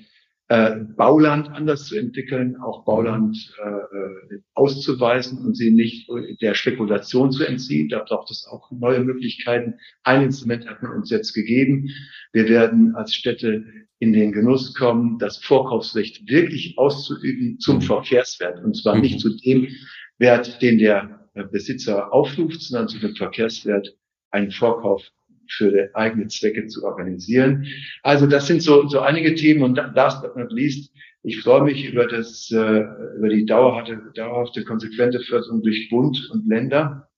[0.50, 6.08] äh, Bauland anders zu entwickeln, auch Bauland äh, äh, auszuweisen und sie nicht
[6.40, 7.90] der Spekulation zu entziehen.
[7.90, 9.74] Da braucht es auch neue Möglichkeiten.
[10.04, 11.90] Ein Instrument hat man uns jetzt gegeben.
[12.32, 13.62] Wir werden als Städte
[13.98, 17.82] in den Genuss kommen, das Vorkaufsrecht wirklich auszuüben zum mhm.
[17.82, 18.64] Verkehrswert.
[18.64, 19.02] Und zwar mhm.
[19.02, 19.68] nicht zu dem
[20.16, 23.94] Wert, den der Besitzer aufruft, sondern zu dem Verkehrswert
[24.30, 25.02] einen Vorkauf
[25.50, 27.66] für eigene Zwecke zu organisieren.
[28.02, 31.92] Also das sind so, so einige Themen und last but not least, ich freue mich
[31.92, 32.84] über das, äh,
[33.16, 37.08] über die dauerhafte, dauerhafte konsequente Förderung durch Bund und Länder,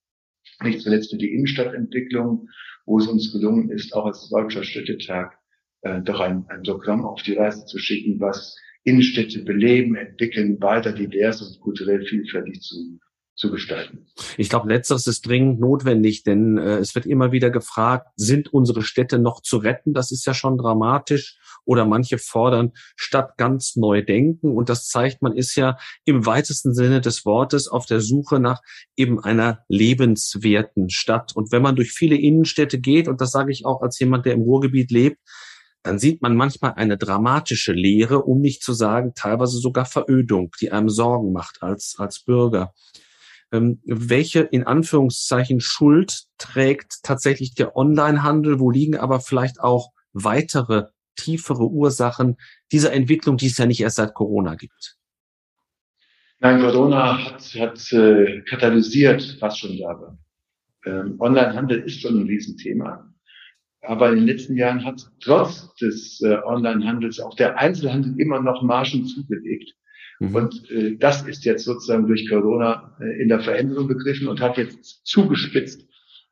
[0.63, 2.49] nicht zuletzt für die Innenstadtentwicklung,
[2.87, 5.39] wo es uns gelungen ist, auch als Deutscher Städtetag
[5.83, 10.93] äh, doch ein, ein Programm auf die Reise zu schicken, was Innenstädte beleben, entwickeln, weiter
[10.93, 12.99] divers und kulturell vielfältig zu
[13.41, 14.07] zu gestalten.
[14.37, 18.83] Ich glaube, letzteres ist dringend notwendig, denn äh, es wird immer wieder gefragt, sind unsere
[18.83, 19.95] Städte noch zu retten?
[19.95, 21.39] Das ist ja schon dramatisch.
[21.65, 24.57] Oder manche fordern Stadt ganz neu denken.
[24.57, 28.61] Und das zeigt, man ist ja im weitesten Sinne des Wortes auf der Suche nach
[28.97, 31.35] eben einer lebenswerten Stadt.
[31.35, 34.35] Und wenn man durch viele Innenstädte geht, und das sage ich auch als jemand, der
[34.35, 35.19] im Ruhrgebiet lebt,
[35.83, 40.73] dann sieht man manchmal eine dramatische Leere, um nicht zu sagen, teilweise sogar Verödung, die
[40.73, 42.75] einem Sorgen macht als, als Bürger
[43.53, 48.61] ähm, welche in Anführungszeichen Schuld trägt tatsächlich der Onlinehandel?
[48.61, 50.87] Wo liegen aber vielleicht auch weitere
[51.17, 52.37] tiefere Ursachen
[52.73, 54.97] dieser Entwicklung, die es ja nicht erst seit Corona gibt?
[56.39, 60.19] Nein, Corona hat, hat äh, katalysiert, was schon da war.
[60.87, 63.13] Ähm, Onlinehandel ist schon ein Riesenthema.
[63.83, 68.63] Aber in den letzten Jahren hat trotz des äh, Onlinehandels auch der Einzelhandel immer noch
[68.63, 69.75] Margen zugelegt.
[70.21, 70.35] Mhm.
[70.35, 74.57] Und äh, das ist jetzt sozusagen durch Corona äh, in der Veränderung begriffen und hat
[74.59, 75.89] jetzt zugespitzt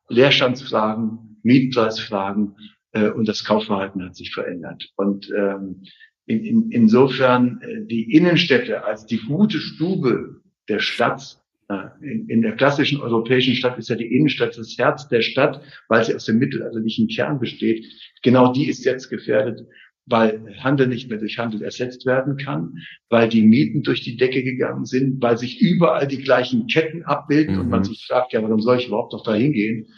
[0.08, 2.54] Leerstandsfragen, Mietpreisfragen
[2.92, 4.90] äh, und das Kaufverhalten hat sich verändert.
[4.96, 5.82] Und ähm,
[6.26, 11.38] in, in, insofern äh, die Innenstädte als die gute Stube der Stadt
[11.70, 15.62] äh, in, in der klassischen europäischen Stadt ist ja die Innenstadt das Herz der Stadt,
[15.88, 17.86] weil sie aus dem mittelalterlichen Kern besteht.
[18.22, 19.66] Genau die ist jetzt gefährdet
[20.08, 22.74] weil Handel nicht mehr durch Handel ersetzt werden kann,
[23.08, 27.54] weil die Mieten durch die Decke gegangen sind, weil sich überall die gleichen Ketten abbilden
[27.54, 27.60] mhm.
[27.60, 27.84] und man mhm.
[27.84, 29.88] sich fragt, ja, warum soll ich überhaupt noch da hingehen?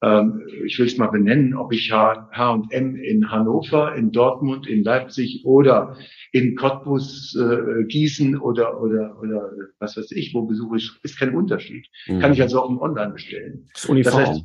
[0.00, 5.42] Ähm, ich will es mal benennen, ob ich H&M in Hannover, in Dortmund, in Leipzig
[5.44, 5.96] oder
[6.32, 9.50] in Cottbus, äh, Gießen oder, oder, oder
[9.80, 11.86] was weiß ich, wo besuche ich, ist kein Unterschied.
[12.06, 12.20] Mhm.
[12.20, 13.68] Kann ich also auch im Online bestellen.
[13.74, 14.20] Das uniform.
[14.20, 14.44] Das heißt,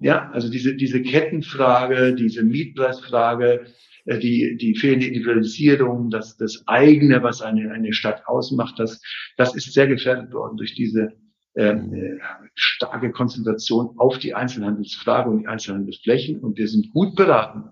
[0.00, 3.66] ja, also diese, diese Kettenfrage, diese Mietpreisfrage,
[4.06, 9.00] die, die fehlende Individualisierung, das, das eigene, was eine, eine Stadt ausmacht, das,
[9.36, 11.12] das ist sehr gefährdet worden durch diese
[11.54, 12.18] ähm, äh,
[12.54, 16.40] starke Konzentration auf die Einzelhandelsfrage und die Einzelhandelsflächen.
[16.40, 17.64] Und wir sind gut beraten,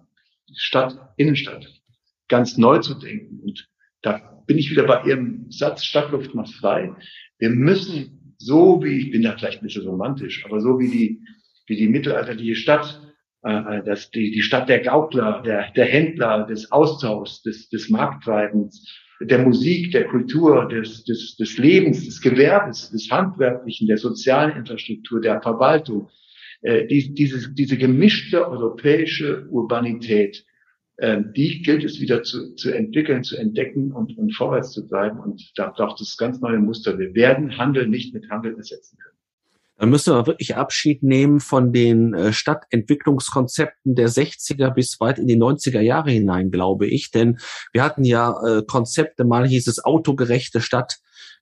[0.55, 1.67] Stadt, Innenstadt
[2.29, 3.41] ganz neu zu denken.
[3.41, 3.69] Und
[4.03, 6.95] da bin ich wieder bei Ihrem Satz, Stadtluft macht frei.
[7.39, 11.21] Wir müssen so wie, ich bin da vielleicht ein bisschen romantisch, aber so wie die,
[11.67, 13.10] wie die mittelalterliche Stadt
[13.43, 17.89] äh, äh, dass die, die Stadt der Gaukler, der, der Händler, des Austauschs, des, des
[17.89, 18.87] Markttreibens,
[19.21, 25.21] der Musik, der Kultur, des, des, des Lebens, des Gewerbes, des Handwerklichen, der sozialen Infrastruktur,
[25.21, 26.09] der Verwaltung,
[26.63, 30.45] äh, die, diese, diese gemischte europäische Urbanität,
[30.99, 35.19] äh, die gilt es wieder zu, zu entwickeln, zu entdecken und, und vorwärts zu treiben.
[35.19, 36.99] Und da braucht es ganz neue Muster.
[36.99, 39.20] Wir werden Handel nicht mit Handel ersetzen können.
[39.81, 45.27] Dann müssen wir wirklich Abschied nehmen von den äh, Stadtentwicklungskonzepten der 60er bis weit in
[45.27, 47.11] die 90er Jahre hinein, glaube ich.
[47.11, 47.39] Denn
[47.73, 50.99] wir hatten ja äh, Konzepte, mal hieß es autogerechte Stadt,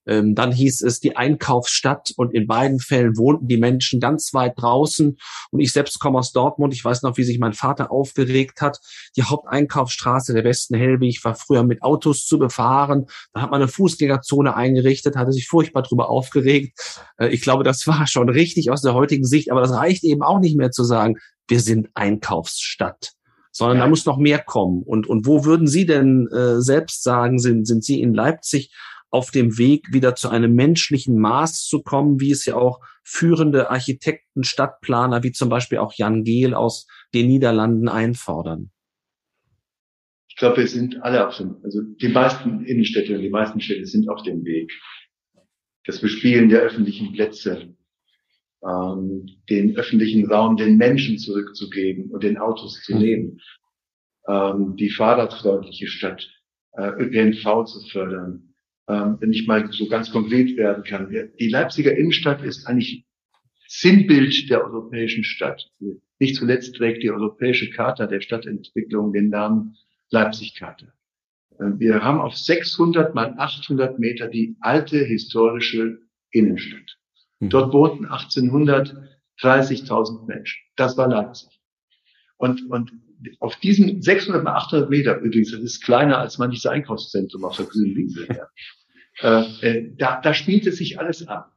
[0.09, 4.55] ähm, dann hieß es die Einkaufsstadt und in beiden Fällen wohnten die Menschen ganz weit
[4.57, 5.19] draußen.
[5.51, 6.73] Und ich selbst komme aus Dortmund.
[6.73, 8.79] Ich weiß noch, wie sich mein Vater aufgeregt hat.
[9.17, 13.07] Die Haupteinkaufsstraße der Westen Hellwig war früher mit Autos zu befahren.
[13.35, 16.79] Da hat man eine Fußgängerzone eingerichtet, hatte sich furchtbar drüber aufgeregt.
[17.19, 19.53] Äh, ich glaube, das war schon richtig aus der heutigen Sicht.
[19.53, 21.17] Aber das reicht eben auch nicht mehr zu sagen,
[21.47, 23.13] wir sind Einkaufsstadt
[23.51, 23.85] sondern ja.
[23.85, 24.85] da muss noch mehr kommen.
[24.85, 28.71] Und, und wo würden Sie denn äh, selbst sagen, sind, sind Sie in Leipzig
[29.11, 33.71] auf dem Weg, wieder zu einem menschlichen Maß zu kommen, wie es ja auch führende
[33.71, 38.71] Architekten, Stadtplaner, wie zum Beispiel auch Jan Gehl aus den Niederlanden einfordern?
[40.29, 43.87] Ich glaube, wir sind alle auf dem, also die meisten Innenstädte und die meisten Städte
[43.87, 44.71] sind auf dem Weg.
[45.85, 47.75] Das Bespielen der öffentlichen Plätze,
[48.63, 53.41] ähm, den öffentlichen Raum den Menschen zurückzugeben und den Autos zu nehmen,
[54.29, 56.29] ähm, die fahrradfreundliche Stadt,
[56.73, 58.48] äh, ÖPNV zu fördern,
[58.89, 61.11] wenn ich mal so ganz konkret werden kann.
[61.39, 63.05] Die Leipziger Innenstadt ist eigentlich
[63.67, 65.71] Sinnbild der europäischen Stadt.
[66.19, 69.77] Nicht zuletzt trägt die europäische Charta der Stadtentwicklung den Namen
[70.11, 70.87] Leipzig-Charta.
[71.59, 75.99] Äh, wir haben auf 600 mal 800 Meter die alte historische
[76.31, 76.99] Innenstadt.
[77.41, 77.51] Mhm.
[77.51, 78.97] Dort wohnten 1800
[79.41, 80.61] 30.000 Menschen.
[80.77, 81.61] Das war Leipzig.
[82.37, 82.93] Und, und
[83.41, 87.67] auf diesen 600 mal 800 Meter übrigens, das ist kleiner als manches Einkaufszentrum auf der
[87.67, 88.27] grünen Wiese,
[89.23, 91.53] ja, äh, äh, da, da spielte sich alles ab.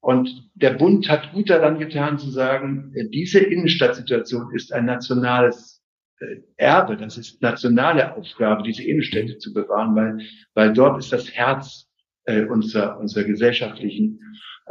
[0.00, 5.82] Und der Bund hat gut daran getan zu sagen, äh, diese Innenstadtsituation ist ein nationales
[6.18, 11.30] äh, Erbe, das ist nationale Aufgabe, diese Innenstädte zu bewahren, weil, weil dort ist das
[11.30, 11.88] Herz
[12.24, 14.18] äh, unserer, unserer gesellschaftlichen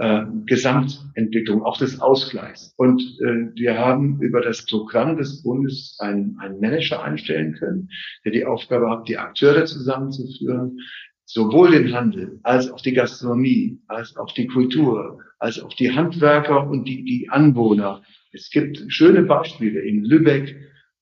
[0.01, 2.73] äh, Gesamtentwicklung, auch des Ausgleichs.
[2.77, 7.87] Und äh, wir haben über das Programm des Bundes einen, einen Manager einstellen können,
[8.25, 10.79] der die Aufgabe hat, die Akteure zusammenzuführen,
[11.25, 16.67] sowohl den Handel als auch die Gastronomie, als auch die Kultur, als auch die Handwerker
[16.67, 18.01] und die, die Anwohner.
[18.31, 19.81] Es gibt schöne Beispiele.
[19.81, 20.55] In Lübeck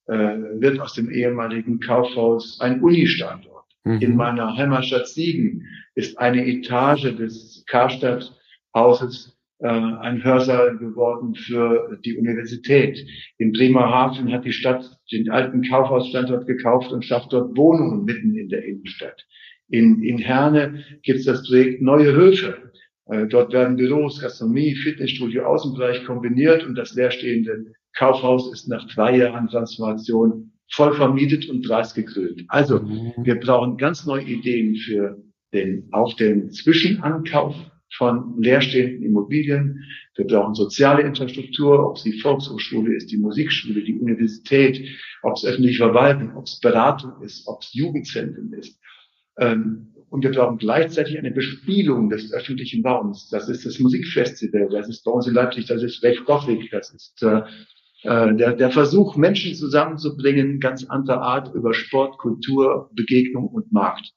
[0.07, 3.65] äh, wird aus dem ehemaligen Kaufhaus ein Uni-Standort.
[3.85, 4.01] Mhm.
[4.01, 8.35] In meiner Heimatstadt Siegen ist eine Etage des Karstadt
[8.73, 13.05] Hauses äh, ein Hörsaal geworden für die Universität.
[13.38, 18.47] In Bremerhaven hat die Stadt den alten Kaufhausstandort gekauft und schafft dort Wohnungen mitten in
[18.47, 19.25] der Innenstadt.
[19.69, 22.71] In, in Herne gibt es das Projekt Neue Höfe.
[23.08, 29.17] Äh, dort werden Büros, Gastronomie, Fitnessstudio, Außenbereich kombiniert und das leerstehende Kaufhaus ist nach zwei
[29.17, 32.45] Jahren Transformation voll vermietet und preisgekrönt.
[32.47, 33.13] Also mhm.
[33.23, 37.55] wir brauchen ganz neue Ideen für den, auch den Zwischenankauf
[37.99, 39.83] von leerstehenden Immobilien.
[40.15, 44.88] Wir brauchen soziale Infrastruktur, ob es die Volkshochschule ist, die Musikschule, die Universität,
[45.21, 48.79] ob es öffentliche Verwaltung, ob es Beratung ist, ob es Jugendzentren ist.
[49.38, 53.29] Ähm, und wir brauchen gleichzeitig eine Bespielung des öffentlichen Raums.
[53.29, 56.91] Das ist das Musikfestival, das ist bei uns in Leipzig, das ist Wave Gothic, das
[56.93, 57.41] ist äh,
[58.03, 64.13] äh, der, der Versuch, Menschen zusammenzubringen, ganz anderer Art über Sport, Kultur, Begegnung und Markt.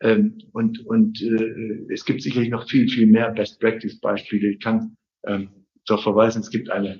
[0.00, 4.50] Ähm, und und äh, es gibt sicherlich noch viel, viel mehr Best-Practice-Beispiele.
[4.50, 5.50] Ich kann ähm,
[5.86, 6.98] darauf verweisen, es gibt eine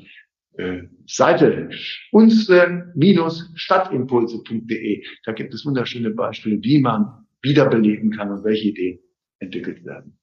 [0.57, 1.70] äh, Seite
[2.12, 5.04] unsere-stadtimpulse.de.
[5.24, 9.00] Da gibt es wunderschöne Beispiele, wie man wiederbeleben kann und welche Ideen
[9.40, 10.16] entwickelt werden.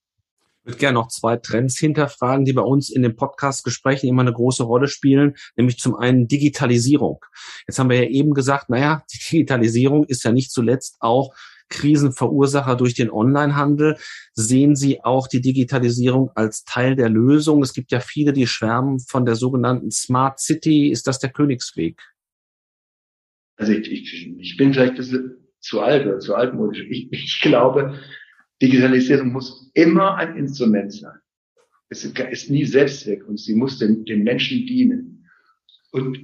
[0.64, 4.32] Ich würde gerne noch zwei Trends hinterfragen, die bei uns in den Podcast-Gesprächen immer eine
[4.32, 7.26] große Rolle spielen, nämlich zum einen Digitalisierung.
[7.68, 11.34] Jetzt haben wir ja eben gesagt, naja, die Digitalisierung ist ja nicht zuletzt auch
[11.72, 13.98] Krisenverursacher durch den Onlinehandel.
[14.34, 17.64] Sehen Sie auch die Digitalisierung als Teil der Lösung?
[17.64, 20.90] Es gibt ja viele, die schwärmen von der sogenannten Smart City.
[20.90, 22.00] Ist das der Königsweg?
[23.56, 26.86] Also ich, ich, ich bin vielleicht ein bisschen zu alt oder zu altmodisch.
[26.90, 28.00] Ich, ich glaube,
[28.62, 31.18] Digitalisierung muss immer ein Instrument sein.
[31.90, 35.28] Es ist nie Selbstzweck und sie muss den, den Menschen dienen.
[35.92, 36.18] Und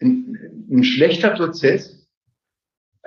[0.00, 2.01] ein, ein schlechter Prozess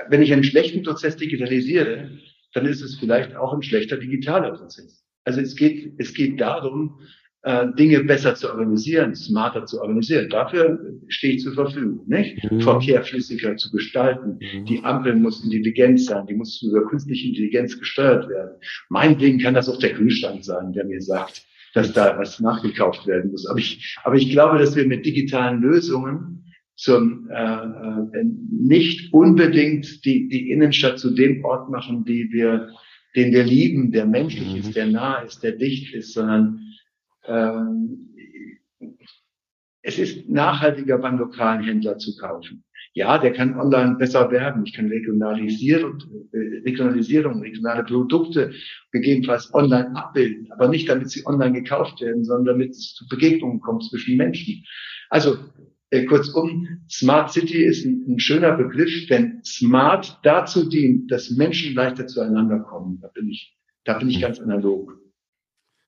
[0.09, 2.09] wenn ich einen schlechten Prozess digitalisiere,
[2.53, 5.05] dann ist es vielleicht auch ein schlechter digitaler Prozess.
[5.25, 6.99] Also es geht, es geht darum,
[7.45, 10.29] äh, Dinge besser zu organisieren, smarter zu organisieren.
[10.29, 12.43] Dafür stehe ich zur Verfügung, nicht?
[12.49, 12.61] Mhm.
[12.61, 14.39] Verkehr flüssiger zu gestalten.
[14.39, 14.65] Mhm.
[14.65, 18.55] Die Ampel muss intelligent sein, die muss über künstliche Intelligenz gesteuert werden.
[18.89, 23.05] Mein Ding kann das auch der Kühlschrank sein, der mir sagt, dass da was nachgekauft
[23.05, 23.45] werden muss.
[23.45, 26.44] Aber ich, aber ich glaube, dass wir mit digitalen Lösungen
[26.75, 32.69] zum äh, äh, nicht unbedingt die, die Innenstadt zu dem Ort machen, die wir,
[33.15, 34.59] den wir lieben, der menschlich mhm.
[34.59, 36.59] ist, der nah ist, der dicht ist, sondern
[37.27, 38.09] ähm,
[39.81, 42.63] es ist nachhaltiger beim lokalen Händler zu kaufen.
[42.93, 44.65] Ja, der kann online besser werben.
[44.65, 48.53] Ich kann regionalisieren, äh, Regionalisierung, regionale Produkte
[48.91, 53.59] gegebenenfalls online abbilden, aber nicht damit sie online gekauft werden, sondern damit es zu Begegnungen
[53.59, 54.63] kommt zwischen Menschen.
[55.09, 55.37] Also
[55.91, 61.75] äh, kurzum, Smart City ist ein, ein, schöner Begriff, wenn Smart dazu dient, dass Menschen
[61.75, 62.99] leichter zueinander kommen.
[63.01, 64.97] Da bin ich, da bin ich ganz analog.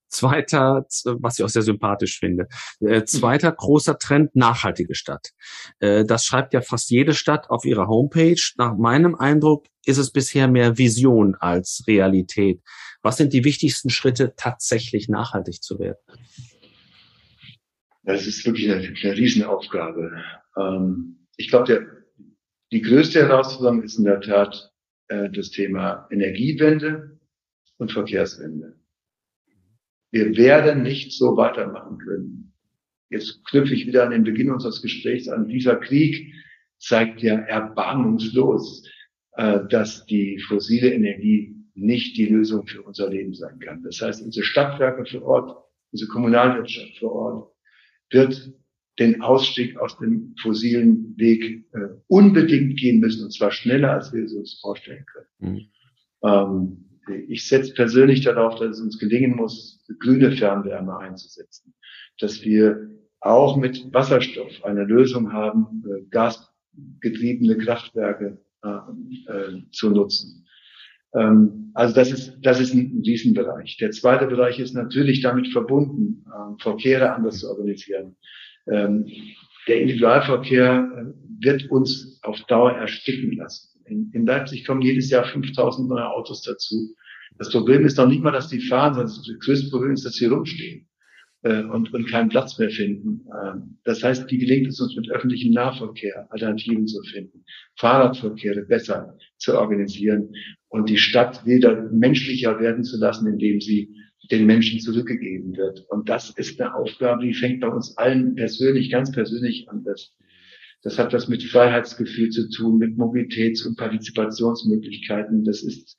[0.09, 0.85] Zweiter,
[1.19, 2.47] was ich auch sehr sympathisch finde.
[2.79, 5.31] Äh, zweiter großer Trend, nachhaltige Stadt.
[5.79, 8.41] Äh, das schreibt ja fast jede Stadt auf ihrer Homepage.
[8.57, 12.61] Nach meinem Eindruck ist es bisher mehr Vision als Realität.
[13.01, 15.97] Was sind die wichtigsten Schritte, tatsächlich nachhaltig zu werden?
[18.07, 20.23] Das ist wirklich eine, eine Riesenaufgabe.
[20.57, 22.05] Ähm, ich glaube,
[22.71, 24.71] die größte Herausforderung ist in der Tat
[25.09, 27.19] äh, das Thema Energiewende
[27.75, 28.79] und Verkehrswende.
[30.11, 32.53] Wir werden nicht so weitermachen können.
[33.09, 35.49] Jetzt knüpfe ich wieder an den Beginn unseres Gesprächs an.
[35.49, 36.33] Dieser Krieg
[36.79, 38.89] zeigt ja erbarmungslos,
[39.33, 43.83] äh, dass die fossile Energie nicht die Lösung für unser Leben sein kann.
[43.83, 47.56] Das heißt, unsere Stadtwerke vor Ort, unsere Kommunalwirtschaft vor Ort,
[48.11, 48.53] wird
[48.99, 54.23] den Ausstieg aus dem fossilen Weg äh, unbedingt gehen müssen, und zwar schneller, als wir
[54.23, 55.27] es uns vorstellen können.
[55.39, 55.61] Mhm.
[56.23, 56.83] Ähm,
[57.27, 61.73] ich setze persönlich darauf, dass es uns gelingen muss, grüne Fernwärme einzusetzen,
[62.19, 62.89] dass wir
[63.19, 70.47] auch mit Wasserstoff eine Lösung haben, äh, gasgetriebene Kraftwerke äh, äh, zu nutzen.
[71.17, 73.77] Ähm, also das ist, das ist ein Riesenbereich.
[73.77, 78.15] Der zweite Bereich ist natürlich damit verbunden, äh, Verkehre anders zu organisieren.
[78.71, 79.05] Ähm,
[79.67, 83.79] der Individualverkehr äh, wird uns auf Dauer ersticken lassen.
[83.85, 86.95] In, in Leipzig kommen jedes Jahr 5000 neue Autos dazu.
[87.37, 90.13] Das Problem ist noch nicht mal, dass die fahren, sondern das größte Problem ist, dass
[90.13, 90.87] sie rumstehen
[91.43, 93.25] äh, und, und keinen Platz mehr finden.
[93.43, 97.43] Ähm, das heißt, wie gelingt es uns mit öffentlichem Nahverkehr Alternativen zu finden,
[97.77, 100.33] Fahrradverkehre besser zu organisieren
[100.69, 103.93] und die Stadt wieder menschlicher werden zu lassen, indem sie
[104.31, 105.85] den Menschen zurückgegeben wird.
[105.89, 109.83] Und das ist eine Aufgabe, die fängt bei uns allen persönlich, ganz persönlich an.
[109.83, 110.15] Das,
[110.83, 115.43] das hat was mit Freiheitsgefühl zu tun, mit Mobilitäts- und Partizipationsmöglichkeiten.
[115.43, 115.97] Das ist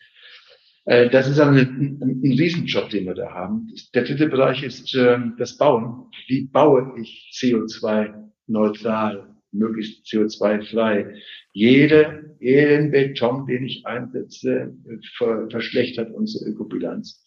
[0.88, 3.70] das ist ein, ein, ein Riesenjob, den wir da haben.
[3.94, 6.10] Der dritte Bereich ist äh, das Bauen.
[6.28, 11.14] Wie baue ich CO2-neutral, möglichst CO2-frei?
[11.52, 14.74] Jede, jeden Beton, den ich einsetze,
[15.18, 17.22] ver, verschlechtert unsere Ökobilanz.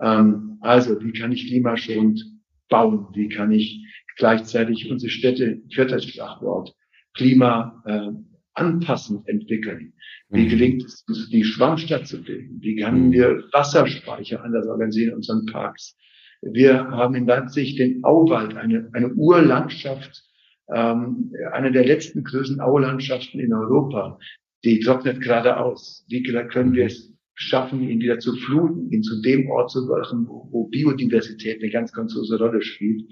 [0.00, 2.24] Ähm, also, wie kann ich klimaschonend
[2.70, 3.08] bauen?
[3.12, 3.84] Wie kann ich
[4.16, 6.74] gleichzeitig unsere Städte, vierter Schlagwort,
[7.12, 9.92] Klima äh, anpassend entwickeln?
[10.30, 10.48] Wie mhm.
[10.48, 12.60] gelingt es, die Schwammstadt zu bilden?
[12.60, 13.12] Wie können mhm.
[13.12, 15.96] wir Wasserspeicher anders organisieren in unseren Parks?
[16.42, 20.24] Wir haben in Leipzig den Auwald, eine, eine Urlandschaft,
[20.74, 24.18] ähm, eine der letzten größten Aulandschaften in Europa.
[24.64, 26.04] Die trocknet gerade aus.
[26.08, 30.26] Wie können wir es schaffen, ihn wieder zu fluten, ihn zu dem Ort zu machen,
[30.26, 33.02] wo Biodiversität eine ganz, ganz große Rolle spielt?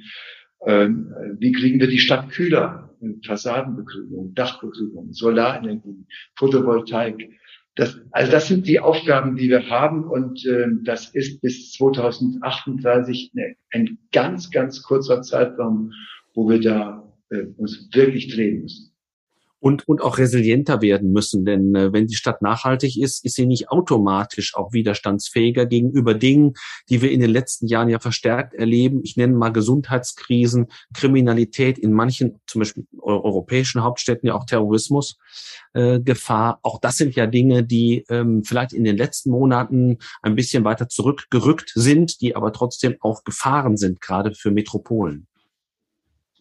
[0.66, 2.90] Ähm, wie kriegen wir die Stadt kühler?
[3.26, 6.06] Fassadenbegrünung, Dachbegrünung, Solarenergie,
[6.36, 7.30] Photovoltaik.
[7.74, 13.32] Das, also das sind die Aufgaben, die wir haben und äh, das ist bis 2038
[13.34, 15.92] eine, ein ganz, ganz kurzer Zeitraum,
[16.34, 18.91] wo wir da äh, uns wirklich drehen müssen
[19.62, 21.44] und, und auch resilienter werden müssen.
[21.44, 26.54] Denn äh, wenn die Stadt nachhaltig ist, ist sie nicht automatisch auch widerstandsfähiger gegenüber Dingen,
[26.88, 29.00] die wir in den letzten Jahren ja verstärkt erleben.
[29.04, 35.16] Ich nenne mal Gesundheitskrisen, Kriminalität in manchen, zum Beispiel europäischen Hauptstädten ja auch Terrorismus.
[35.74, 36.58] Äh, Gefahr.
[36.62, 40.88] Auch das sind ja Dinge, die ähm, vielleicht in den letzten Monaten ein bisschen weiter
[40.88, 45.28] zurückgerückt sind, die aber trotzdem auch Gefahren sind, gerade für Metropolen.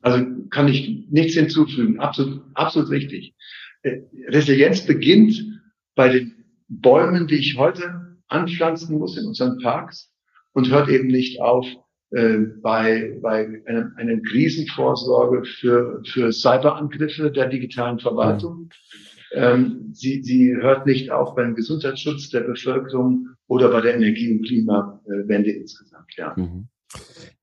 [0.02, 1.99] Also kann ich nichts hinzufügen.
[1.99, 3.36] Absolut, absolut richtig.
[3.84, 5.62] Äh, Resilienz beginnt
[5.95, 10.12] bei den Bäumen, die ich heute anpflanzen muss in unseren Parks
[10.54, 11.66] und hört eben nicht auf
[12.12, 18.70] äh, bei, bei einer, einer Krisenvorsorge für, für Cyberangriffe der digitalen Verwaltung.
[19.34, 24.45] Ähm, sie, sie hört nicht auf beim Gesundheitsschutz der Bevölkerung oder bei der Energie- und
[24.45, 26.14] Klimawende insgesamt.
[26.18, 26.34] Ja.
[26.36, 26.68] Mhm.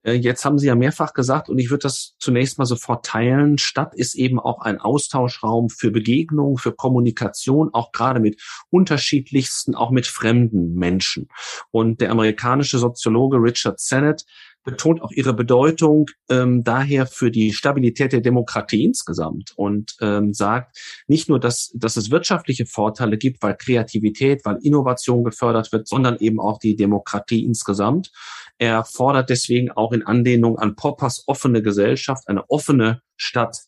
[0.03, 3.59] Äh, jetzt haben Sie ja mehrfach gesagt, und ich würde das zunächst mal sofort teilen,
[3.59, 8.41] Stadt ist eben auch ein Austauschraum für Begegnung, für Kommunikation, auch gerade mit
[8.71, 11.29] unterschiedlichsten, auch mit fremden Menschen.
[11.71, 14.25] Und der amerikanische Soziologe Richard Sennett
[14.65, 20.77] betont auch ihre Bedeutung ähm, daher für die Stabilität der Demokratie insgesamt und ähm, sagt
[21.07, 26.19] nicht nur, dass, dass es wirtschaftliche Vorteile gibt, weil Kreativität, weil Innovation gefördert wird, sondern
[26.19, 28.11] eben auch die Demokratie insgesamt.
[28.59, 33.67] Er fordert deswegen auch in Anlehnung an Poppers offene Gesellschaft, eine offene Stadt.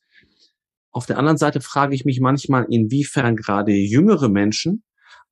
[0.91, 4.83] Auf der anderen Seite frage ich mich manchmal, inwiefern gerade jüngere Menschen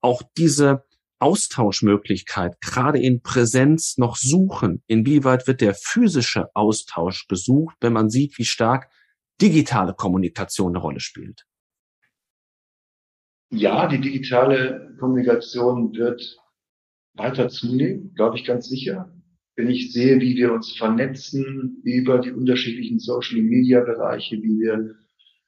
[0.00, 0.84] auch diese
[1.18, 4.82] Austauschmöglichkeit gerade in Präsenz noch suchen?
[4.86, 8.88] Inwieweit wird der physische Austausch gesucht, wenn man sieht, wie stark
[9.40, 11.44] digitale Kommunikation eine Rolle spielt?
[13.50, 16.36] Ja, die digitale Kommunikation wird
[17.14, 19.12] weiter zunehmen, glaube ich ganz sicher.
[19.58, 24.94] Wenn ich sehe, wie wir uns vernetzen über die unterschiedlichen Social-Media-Bereiche, wie wir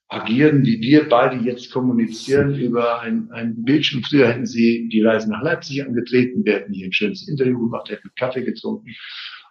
[0.09, 4.03] agieren, wie wir beide jetzt kommunizieren über ein, ein Bildschirm.
[4.03, 7.89] Früher hätten sie die Reise nach Leipzig angetreten, wir hätten hier ein schönes Interview gemacht,
[7.89, 8.91] hätten Kaffee getrunken.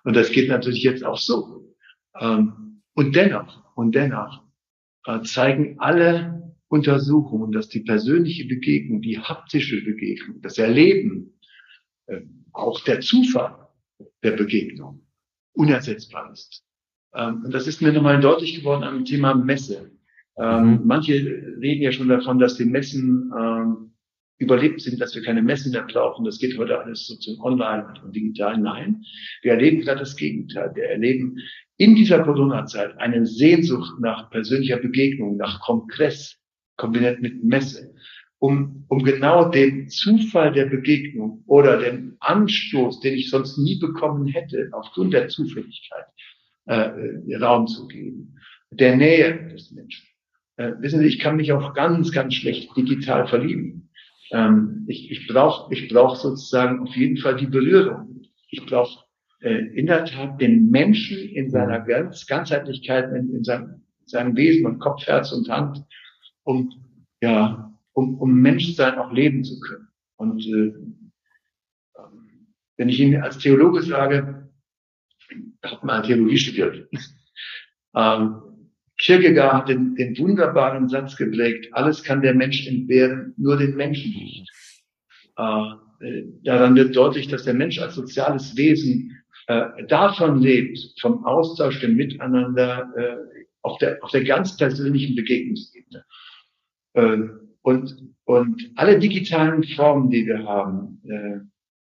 [0.03, 1.74] Und das geht natürlich jetzt auch so.
[2.20, 4.43] Ähm, und dennoch, und dennoch
[5.05, 11.39] äh, zeigen alle Untersuchungen, dass die persönliche Begegnung, die haptische Begegnung, das Erleben,
[12.07, 12.20] äh,
[12.51, 13.68] auch der Zufall
[14.24, 15.06] der Begegnung
[15.54, 16.64] unersetzbar ist.
[17.14, 19.91] Ähm, und das ist mir nochmal deutlich geworden am Thema Messe.
[20.38, 20.82] Ähm, mhm.
[20.86, 23.91] Manche reden ja schon davon, dass die Messen ähm,
[24.38, 26.24] überlebt sind, dass wir keine Messen mehr brauchen.
[26.26, 28.58] Das geht heute alles sozusagen online und digital.
[28.58, 29.04] Nein,
[29.41, 30.72] wir erleben gerade das Gegenteil.
[30.76, 31.38] Wir erleben
[31.78, 36.38] in dieser Corona-Zeit eine Sehnsucht nach persönlicher Begegnung, nach Kongress,
[36.78, 37.93] kombiniert mit Messe.
[38.40, 44.28] Um, um genau den Zufall der Begegnung oder den Anstoß, den ich sonst nie bekommen
[44.28, 46.06] hätte, aufgrund der Zufälligkeit,
[46.66, 48.36] äh, Raum zu geben.
[48.72, 50.06] Der Nähe des Menschen.
[50.58, 53.90] Äh, wissen Sie, ich kann mich auch ganz, ganz schlecht digital verlieben.
[54.32, 58.22] Ähm, ich ich brauche ich brauch sozusagen auf jeden Fall die Berührung.
[58.50, 59.06] Ich brauche
[59.42, 64.66] äh, in der Tat den Menschen in seiner ganz Ganzheitlichkeit, in, in seinem, seinem Wesen
[64.66, 65.84] und Kopf, Herz und Hand,
[66.44, 66.72] um
[67.22, 67.68] ja,
[68.00, 69.88] um, um Menschsein auch leben zu können.
[70.16, 70.74] Und äh,
[71.97, 72.47] ähm,
[72.78, 74.50] wenn ich Ihnen als Theologe sage,
[75.30, 76.88] ich habe mal Theologie studiert,
[77.95, 78.41] ähm,
[78.97, 84.12] Kierkegaard hat den, den wunderbaren Satz geprägt, alles kann der Mensch entbehren, nur den Menschen
[84.12, 84.50] nicht.
[85.38, 91.80] Äh, daran wird deutlich, dass der Mensch als soziales Wesen äh, davon lebt, vom Austausch,
[91.80, 96.06] dem Miteinander, äh, auf, der, auf der ganz persönlichen Begegnungsebene.
[96.93, 97.18] Äh,
[97.62, 97.95] und,
[98.26, 101.39] und alle digitalen Formen, die wir haben, äh,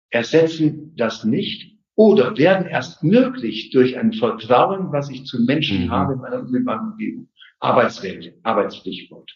[0.09, 5.91] ersetzen das nicht oder werden erst möglich durch ein Vertrauen, was ich zu Menschen mhm.
[5.91, 7.28] habe in meiner, in meiner Umgebung.
[7.59, 9.30] Arbeitswelt, Arbeitspflichtwort.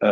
[0.00, 0.08] Äh,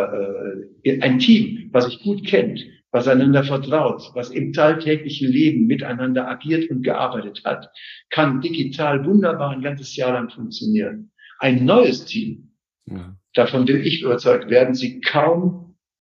[0.84, 6.28] äh, ein Team, was ich gut kennt, was einander vertraut, was im tagtäglichen Leben miteinander
[6.28, 7.70] agiert und gearbeitet hat,
[8.10, 11.10] kann digital wunderbar ein ganzes Jahr lang funktionieren.
[11.38, 12.54] Ein neues Team,
[12.86, 13.16] ja.
[13.34, 15.67] davon bin ich überzeugt, werden Sie kaum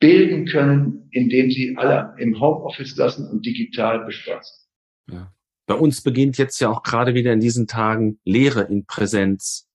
[0.04, 4.68] bilden können, indem Sie alle im Homeoffice lassen und digital bespaßen.
[5.10, 5.32] Ja.
[5.66, 9.70] Bei uns beginnt jetzt ja auch gerade wieder in diesen Tagen Lehre in Präsenz.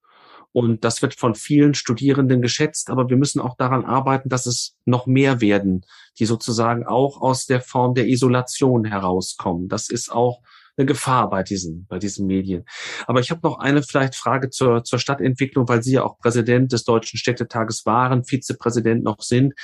[0.52, 4.76] Und das wird von vielen Studierenden geschätzt, aber wir müssen auch daran arbeiten, dass es
[4.84, 5.86] noch mehr werden,
[6.18, 9.68] die sozusagen auch aus der Form der Isolation herauskommen.
[9.68, 10.42] Das ist auch
[10.78, 12.64] eine Gefahr bei diesen, bei diesen Medien.
[13.06, 16.72] Aber ich habe noch eine vielleicht Frage zur, zur Stadtentwicklung, weil Sie ja auch Präsident
[16.72, 19.54] des Deutschen Städtetages waren, Vizepräsident noch sind.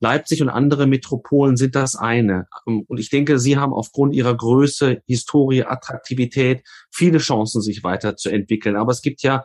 [0.00, 2.46] Leipzig und andere Metropolen sind das eine.
[2.64, 8.76] Und ich denke, Sie haben aufgrund Ihrer Größe, Historie, Attraktivität viele Chancen, sich weiterzuentwickeln.
[8.76, 9.44] Aber es gibt ja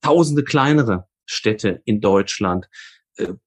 [0.00, 2.68] tausende kleinere Städte in Deutschland.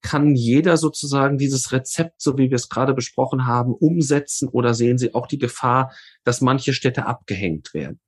[0.02, 4.98] Kann jeder sozusagen dieses Rezept, so wie wir es gerade besprochen haben, umsetzen oder sehen
[4.98, 5.94] Sie auch die Gefahr,
[6.24, 8.00] dass manche Städte abgehängt werden?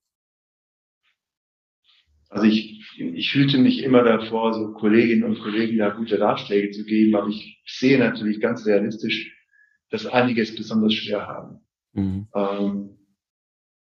[2.30, 6.84] Also ich, ich hüte mich immer davor, so Kolleginnen und Kollegen da gute Ratschläge zu
[6.84, 9.34] geben, aber ich sehe natürlich ganz realistisch,
[9.89, 11.62] dass einige es besonders schwer haben.
[11.93, 12.28] Mhm.
[12.36, 12.97] Ähm,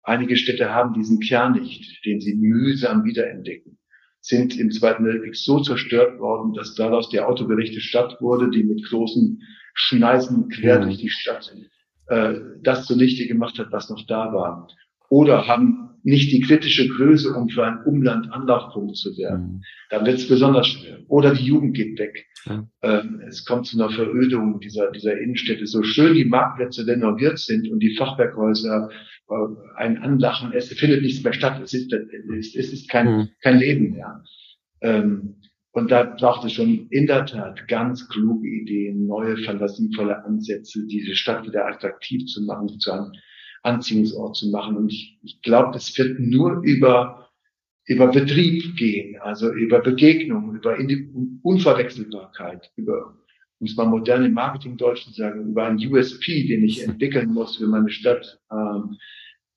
[0.02, 3.78] einige Städte haben diesen Kern nicht, den sie mühsam wiederentdecken
[4.20, 8.84] sind im Zweiten Weltkrieg so zerstört worden, dass daraus die autogerechte Stadt wurde, die mit
[8.84, 9.42] großen
[9.74, 11.54] Schneisen quer durch die Stadt
[12.08, 14.68] äh, das zunichte gemacht hat, was noch da war.
[15.08, 19.44] Oder haben nicht die kritische Größe, um für ein Umland Anlaufpunkt zu werden.
[19.44, 19.62] Mhm.
[19.90, 20.98] Dann wird es besonders schwer.
[21.08, 22.26] Oder die Jugend geht weg.
[22.46, 22.68] Ja.
[22.82, 25.66] Ähm, es kommt zu einer Verödung dieser, dieser Innenstädte.
[25.66, 28.90] So schön die Marktplätze renoviert sind und die Fachwerkhäuser
[29.28, 29.34] äh,
[29.76, 31.60] ein Anlachen, es findet nichts mehr statt.
[31.62, 33.28] Es ist, es ist kein, mhm.
[33.42, 34.22] kein Leben mehr.
[34.80, 35.36] Ähm,
[35.72, 41.14] und da braucht es schon in der Tat ganz kluge Ideen, neue, fantasievolle Ansätze, diese
[41.14, 43.12] Stadt wieder attraktiv zu machen, zu einem
[43.62, 44.76] Anziehungsort zu machen.
[44.76, 47.28] Und ich, ich glaube, das wird nur über,
[47.86, 50.76] über Betrieb gehen, also über Begegnung, über
[51.42, 53.16] Unverwechselbarkeit, über,
[53.58, 57.56] um es mal modern im Marketingdeutsch zu sagen, über einen USP, den ich entwickeln muss
[57.56, 58.40] für meine Stadt.
[58.50, 58.96] Ähm,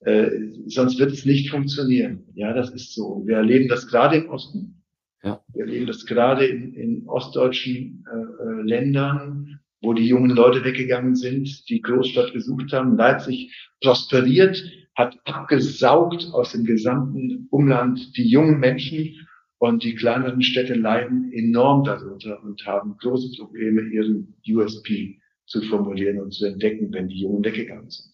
[0.01, 0.31] äh,
[0.65, 2.25] sonst wird es nicht funktionieren.
[2.33, 3.21] Ja, das ist so.
[3.25, 4.81] Wir erleben das gerade im Osten.
[5.23, 5.43] Ja.
[5.53, 11.15] Wir erleben das gerade in, in ostdeutschen äh, äh Ländern, wo die jungen Leute weggegangen
[11.15, 12.97] sind, die Großstadt gesucht haben.
[12.97, 14.63] Leipzig prosperiert,
[14.95, 19.27] hat abgesaugt aus dem gesamten Umland die jungen Menschen
[19.57, 26.19] und die kleineren Städte leiden enorm darunter und haben große Probleme, ihren USP zu formulieren
[26.19, 28.11] und zu entdecken, wenn die Jungen weggegangen sind.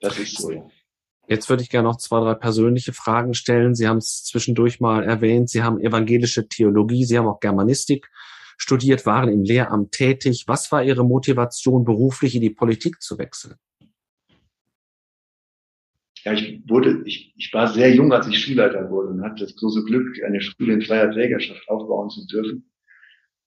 [0.00, 0.68] Das ist so, ja.
[1.28, 3.74] Jetzt würde ich gerne noch zwei, drei persönliche Fragen stellen.
[3.74, 5.50] Sie haben es zwischendurch mal erwähnt.
[5.50, 8.08] Sie haben evangelische Theologie, Sie haben auch Germanistik
[8.56, 10.44] studiert, waren im Lehramt tätig.
[10.46, 13.56] Was war Ihre Motivation, beruflich in die Politik zu wechseln?
[16.24, 19.54] Ja, ich wurde, ich, ich war sehr jung, als ich Schulleiter wurde und hatte das
[19.54, 22.68] große Glück, eine Schule in freier Trägerschaft aufbauen zu dürfen.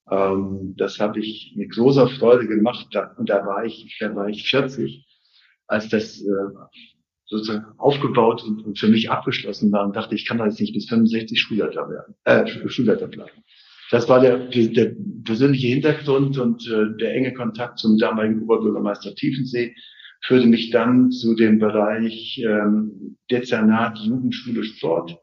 [0.09, 4.29] Ähm, das habe ich mit großer Freude gemacht da, und da war ich, da war
[4.29, 5.05] ich 40,
[5.67, 6.25] als das äh,
[7.25, 10.73] sozusagen aufgebaut und, und für mich abgeschlossen war und dachte, ich kann da jetzt nicht
[10.73, 13.43] bis 65 Schulleiter werden, äh, Schulleiter bleiben.
[13.91, 19.75] Das war der, der persönliche Hintergrund und äh, der enge Kontakt zum damaligen Oberbürgermeister Tiefensee
[20.21, 25.17] führte mich dann zu dem Bereich ähm, Dezernat Jugendschule Sport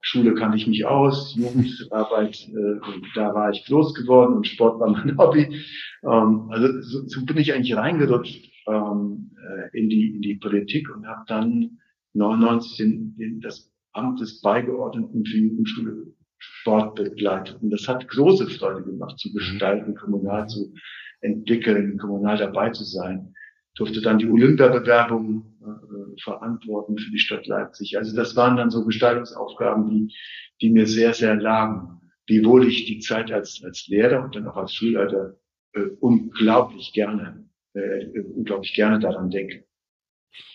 [0.00, 2.80] Schule kannte ich mich aus, Jugendarbeit, äh,
[3.14, 5.62] da war ich groß geworden und Sport war mein Hobby.
[6.02, 10.88] Ähm, also so, so bin ich eigentlich reingerutscht ähm, äh, in, die, in die Politik
[10.94, 11.78] und habe dann
[12.14, 17.58] 99 den, den, das Amt des Beigeordneten für Jugendschule Sport begleitet.
[17.60, 20.72] Und das hat große Freude gemacht, zu gestalten, kommunal zu
[21.20, 23.34] entwickeln, kommunal dabei zu sein.
[23.74, 27.96] Durfte dann die Olympiabewerbung äh, verantworten für die Stadt Leipzig.
[27.96, 30.14] Also das waren dann so Gestaltungsaufgaben, die,
[30.60, 32.00] die mir sehr, sehr lagen.
[32.26, 35.36] Wiewohl ich die Zeit als, als Lehrer und dann auch als Schulleiter
[35.72, 39.64] äh, unglaublich gerne, äh, unglaublich gerne daran denke.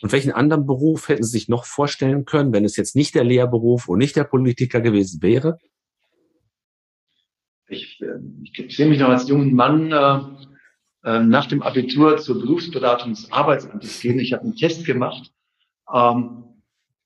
[0.01, 3.23] Und welchen anderen Beruf hätten Sie sich noch vorstellen können, wenn es jetzt nicht der
[3.23, 5.57] Lehrberuf und nicht der Politiker gewesen wäre?
[8.43, 10.19] Ich, sehe mich noch als jungen Mann äh,
[11.09, 14.19] äh, nach dem Abitur zur Berufsberatung des Arbeitsamtes gehen.
[14.19, 15.31] Ich habe einen Test gemacht,
[15.93, 16.43] ähm,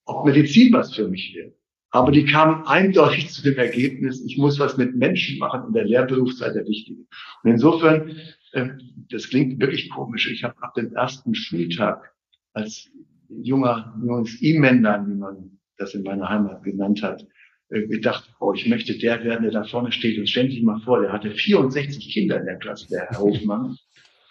[0.05, 1.53] ob Medizin was für mich wäre.
[1.91, 5.85] Aber die kamen eindeutig zu dem Ergebnis, ich muss was mit Menschen machen und der
[5.85, 7.01] Lehrberuf sei der wichtige.
[7.43, 8.17] Und insofern,
[8.51, 8.69] äh,
[9.09, 12.13] das klingt wirklich komisch, ich habe ab dem ersten Schultag
[12.53, 12.89] als
[13.29, 17.25] junger, junges E-Männlein, wie man das in meiner Heimat genannt hat,
[17.69, 20.17] gedacht, oh, ich möchte der werden, der da vorne steht.
[20.17, 23.77] Und stell dich mal vor, der hatte 64 Kinder in der Klasse, der Herr Hofmann,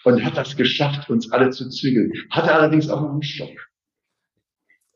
[0.04, 2.12] und hat das geschafft, uns alle zu zügeln.
[2.30, 3.68] Hatte allerdings auch noch einen Stock.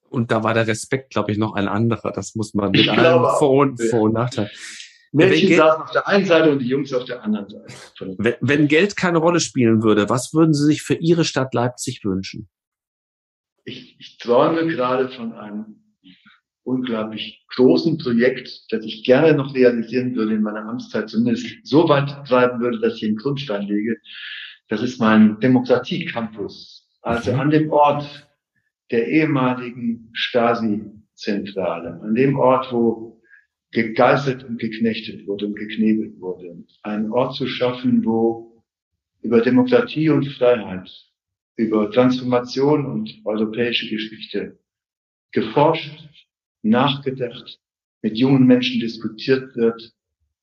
[0.08, 2.12] Und da war der Respekt, glaube ich, noch ein anderer.
[2.12, 4.50] Das muss man mit allem Vor- und, Vor und Nachteil.
[5.12, 8.16] Mädchen saßen auf der einen Seite und die Jungs auf der anderen Seite.
[8.18, 12.04] Wenn, wenn Geld keine Rolle spielen würde, was würden Sie sich für Ihre Stadt Leipzig
[12.04, 12.48] wünschen?
[13.64, 15.80] Ich, ich träume gerade von einem
[16.64, 22.26] unglaublich großen Projekt, das ich gerne noch realisieren würde in meiner Amtszeit, zumindest so weit
[22.26, 23.96] treiben würde, dass ich einen Grundstein lege.
[24.68, 26.88] Das ist mein Demokratie-Campus.
[27.02, 28.28] Also an dem Ort
[28.90, 33.20] der ehemaligen Stasi-Zentrale, an dem Ort, wo
[33.72, 36.64] gegeißelt und geknechtet wurde und geknebelt wurde.
[36.82, 38.64] Einen Ort zu schaffen, wo
[39.22, 40.90] über Demokratie und Freiheit,
[41.56, 44.58] über Transformation und europäische Geschichte
[45.32, 46.08] geforscht,
[46.62, 47.58] nachgedacht,
[48.02, 49.92] mit jungen Menschen diskutiert wird,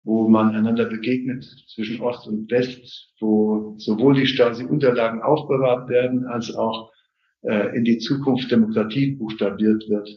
[0.04, 6.56] wo man einander begegnet zwischen Ost und West, wo sowohl die Stasi-Unterlagen aufbewahrt werden, als
[6.56, 6.92] auch
[7.42, 10.10] äh, in die Zukunft Demokratie buchstabiert wird.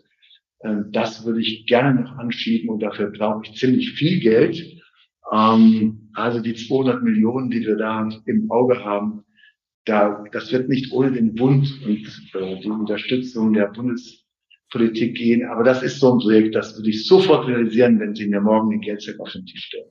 [0.61, 4.81] Äh, das würde ich gerne noch anschieben und dafür brauche ich ziemlich viel Geld.
[5.33, 9.25] Ähm, also die 200 Millionen, die wir da im Auge haben,
[9.87, 14.20] da, das wird nicht ohne den Bund und äh, die Unterstützung der Bundes
[14.71, 15.47] Politik gehen.
[15.47, 18.71] Aber das ist so ein Projekt, das würde ich sofort realisieren, wenn Sie mir morgen
[18.71, 19.91] den Geldcheck auf den Tisch stellen.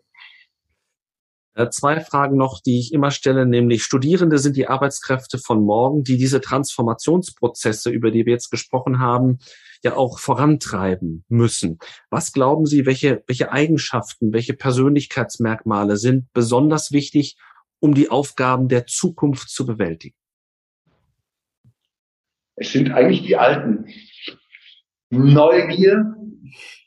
[1.55, 6.03] Äh, zwei Fragen noch, die ich immer stelle, nämlich Studierende sind die Arbeitskräfte von morgen,
[6.03, 9.39] die diese Transformationsprozesse, über die wir jetzt gesprochen haben,
[9.83, 11.79] ja auch vorantreiben müssen.
[12.09, 17.37] Was glauben Sie, welche, welche Eigenschaften, welche Persönlichkeitsmerkmale sind besonders wichtig,
[17.79, 20.15] um die Aufgaben der Zukunft zu bewältigen?
[22.55, 23.85] Es sind eigentlich die alten
[25.09, 26.15] Neugier,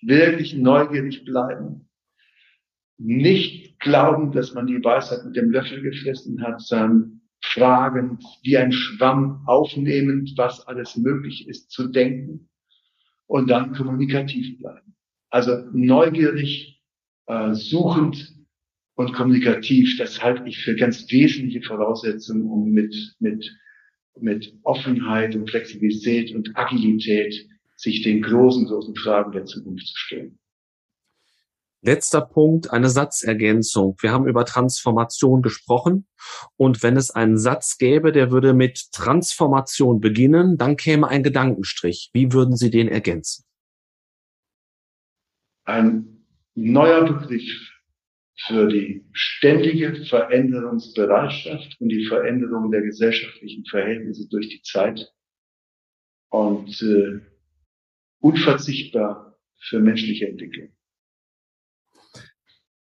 [0.03, 1.89] wirklich neugierig bleiben.
[2.99, 8.73] Nicht glauben, dass man die Weisheit mit dem Löffel gefressen hat, sondern fragen, wie ein
[8.73, 12.49] Schwamm aufnehmend, was alles möglich ist zu denken
[13.27, 14.95] und dann kommunikativ bleiben.
[15.31, 16.81] Also neugierig,
[17.27, 18.33] äh, suchend
[18.95, 23.51] und kommunikativ, das halte ich für ganz wesentliche Voraussetzungen, um mit, mit,
[24.21, 27.49] mit Offenheit und Flexibilität und Agilität
[27.83, 30.39] sich den großen, großen Fragen der Zukunft zu stellen.
[31.85, 33.97] Letzter Punkt, eine Satzergänzung.
[34.01, 36.07] Wir haben über Transformation gesprochen.
[36.57, 42.11] Und wenn es einen Satz gäbe, der würde mit Transformation beginnen, dann käme ein Gedankenstrich.
[42.13, 43.45] Wie würden Sie den ergänzen?
[45.65, 46.25] Ein
[46.55, 47.51] neuer Begriff
[48.47, 55.13] für die ständige Veränderungsbereitschaft und die Veränderung der gesellschaftlichen Verhältnisse durch die Zeit.
[56.31, 57.21] Und äh,
[58.23, 60.69] unverzichtbar für menschliche Entwicklung.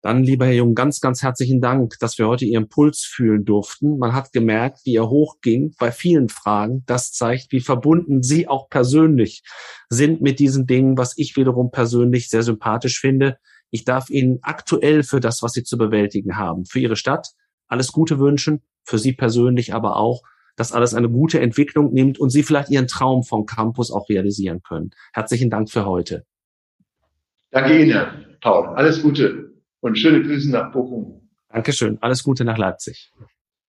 [0.03, 3.99] Dann, lieber Herr Jung, ganz, ganz herzlichen Dank, dass wir heute Ihren Puls fühlen durften.
[3.99, 6.85] Man hat gemerkt, wie er hochging bei vielen Fragen.
[6.87, 9.43] Das zeigt, wie verbunden Sie auch persönlich
[9.91, 13.37] sind mit diesen Dingen, was ich wiederum persönlich sehr sympathisch finde.
[13.71, 17.29] Ich darf Ihnen aktuell für das, was Sie zu bewältigen haben, für Ihre Stadt
[17.69, 20.23] alles Gute wünschen, für Sie persönlich aber auch
[20.57, 24.63] dass alles eine gute Entwicklung nimmt und Sie vielleicht Ihren Traum vom Campus auch realisieren
[24.63, 24.91] können.
[25.13, 26.25] Herzlichen Dank für heute.
[27.51, 28.69] Danke Ihnen, Paul.
[28.77, 31.29] Alles Gute und schöne Grüße nach Bochum.
[31.49, 31.99] Dankeschön.
[32.01, 33.13] Alles Gute nach Leipzig.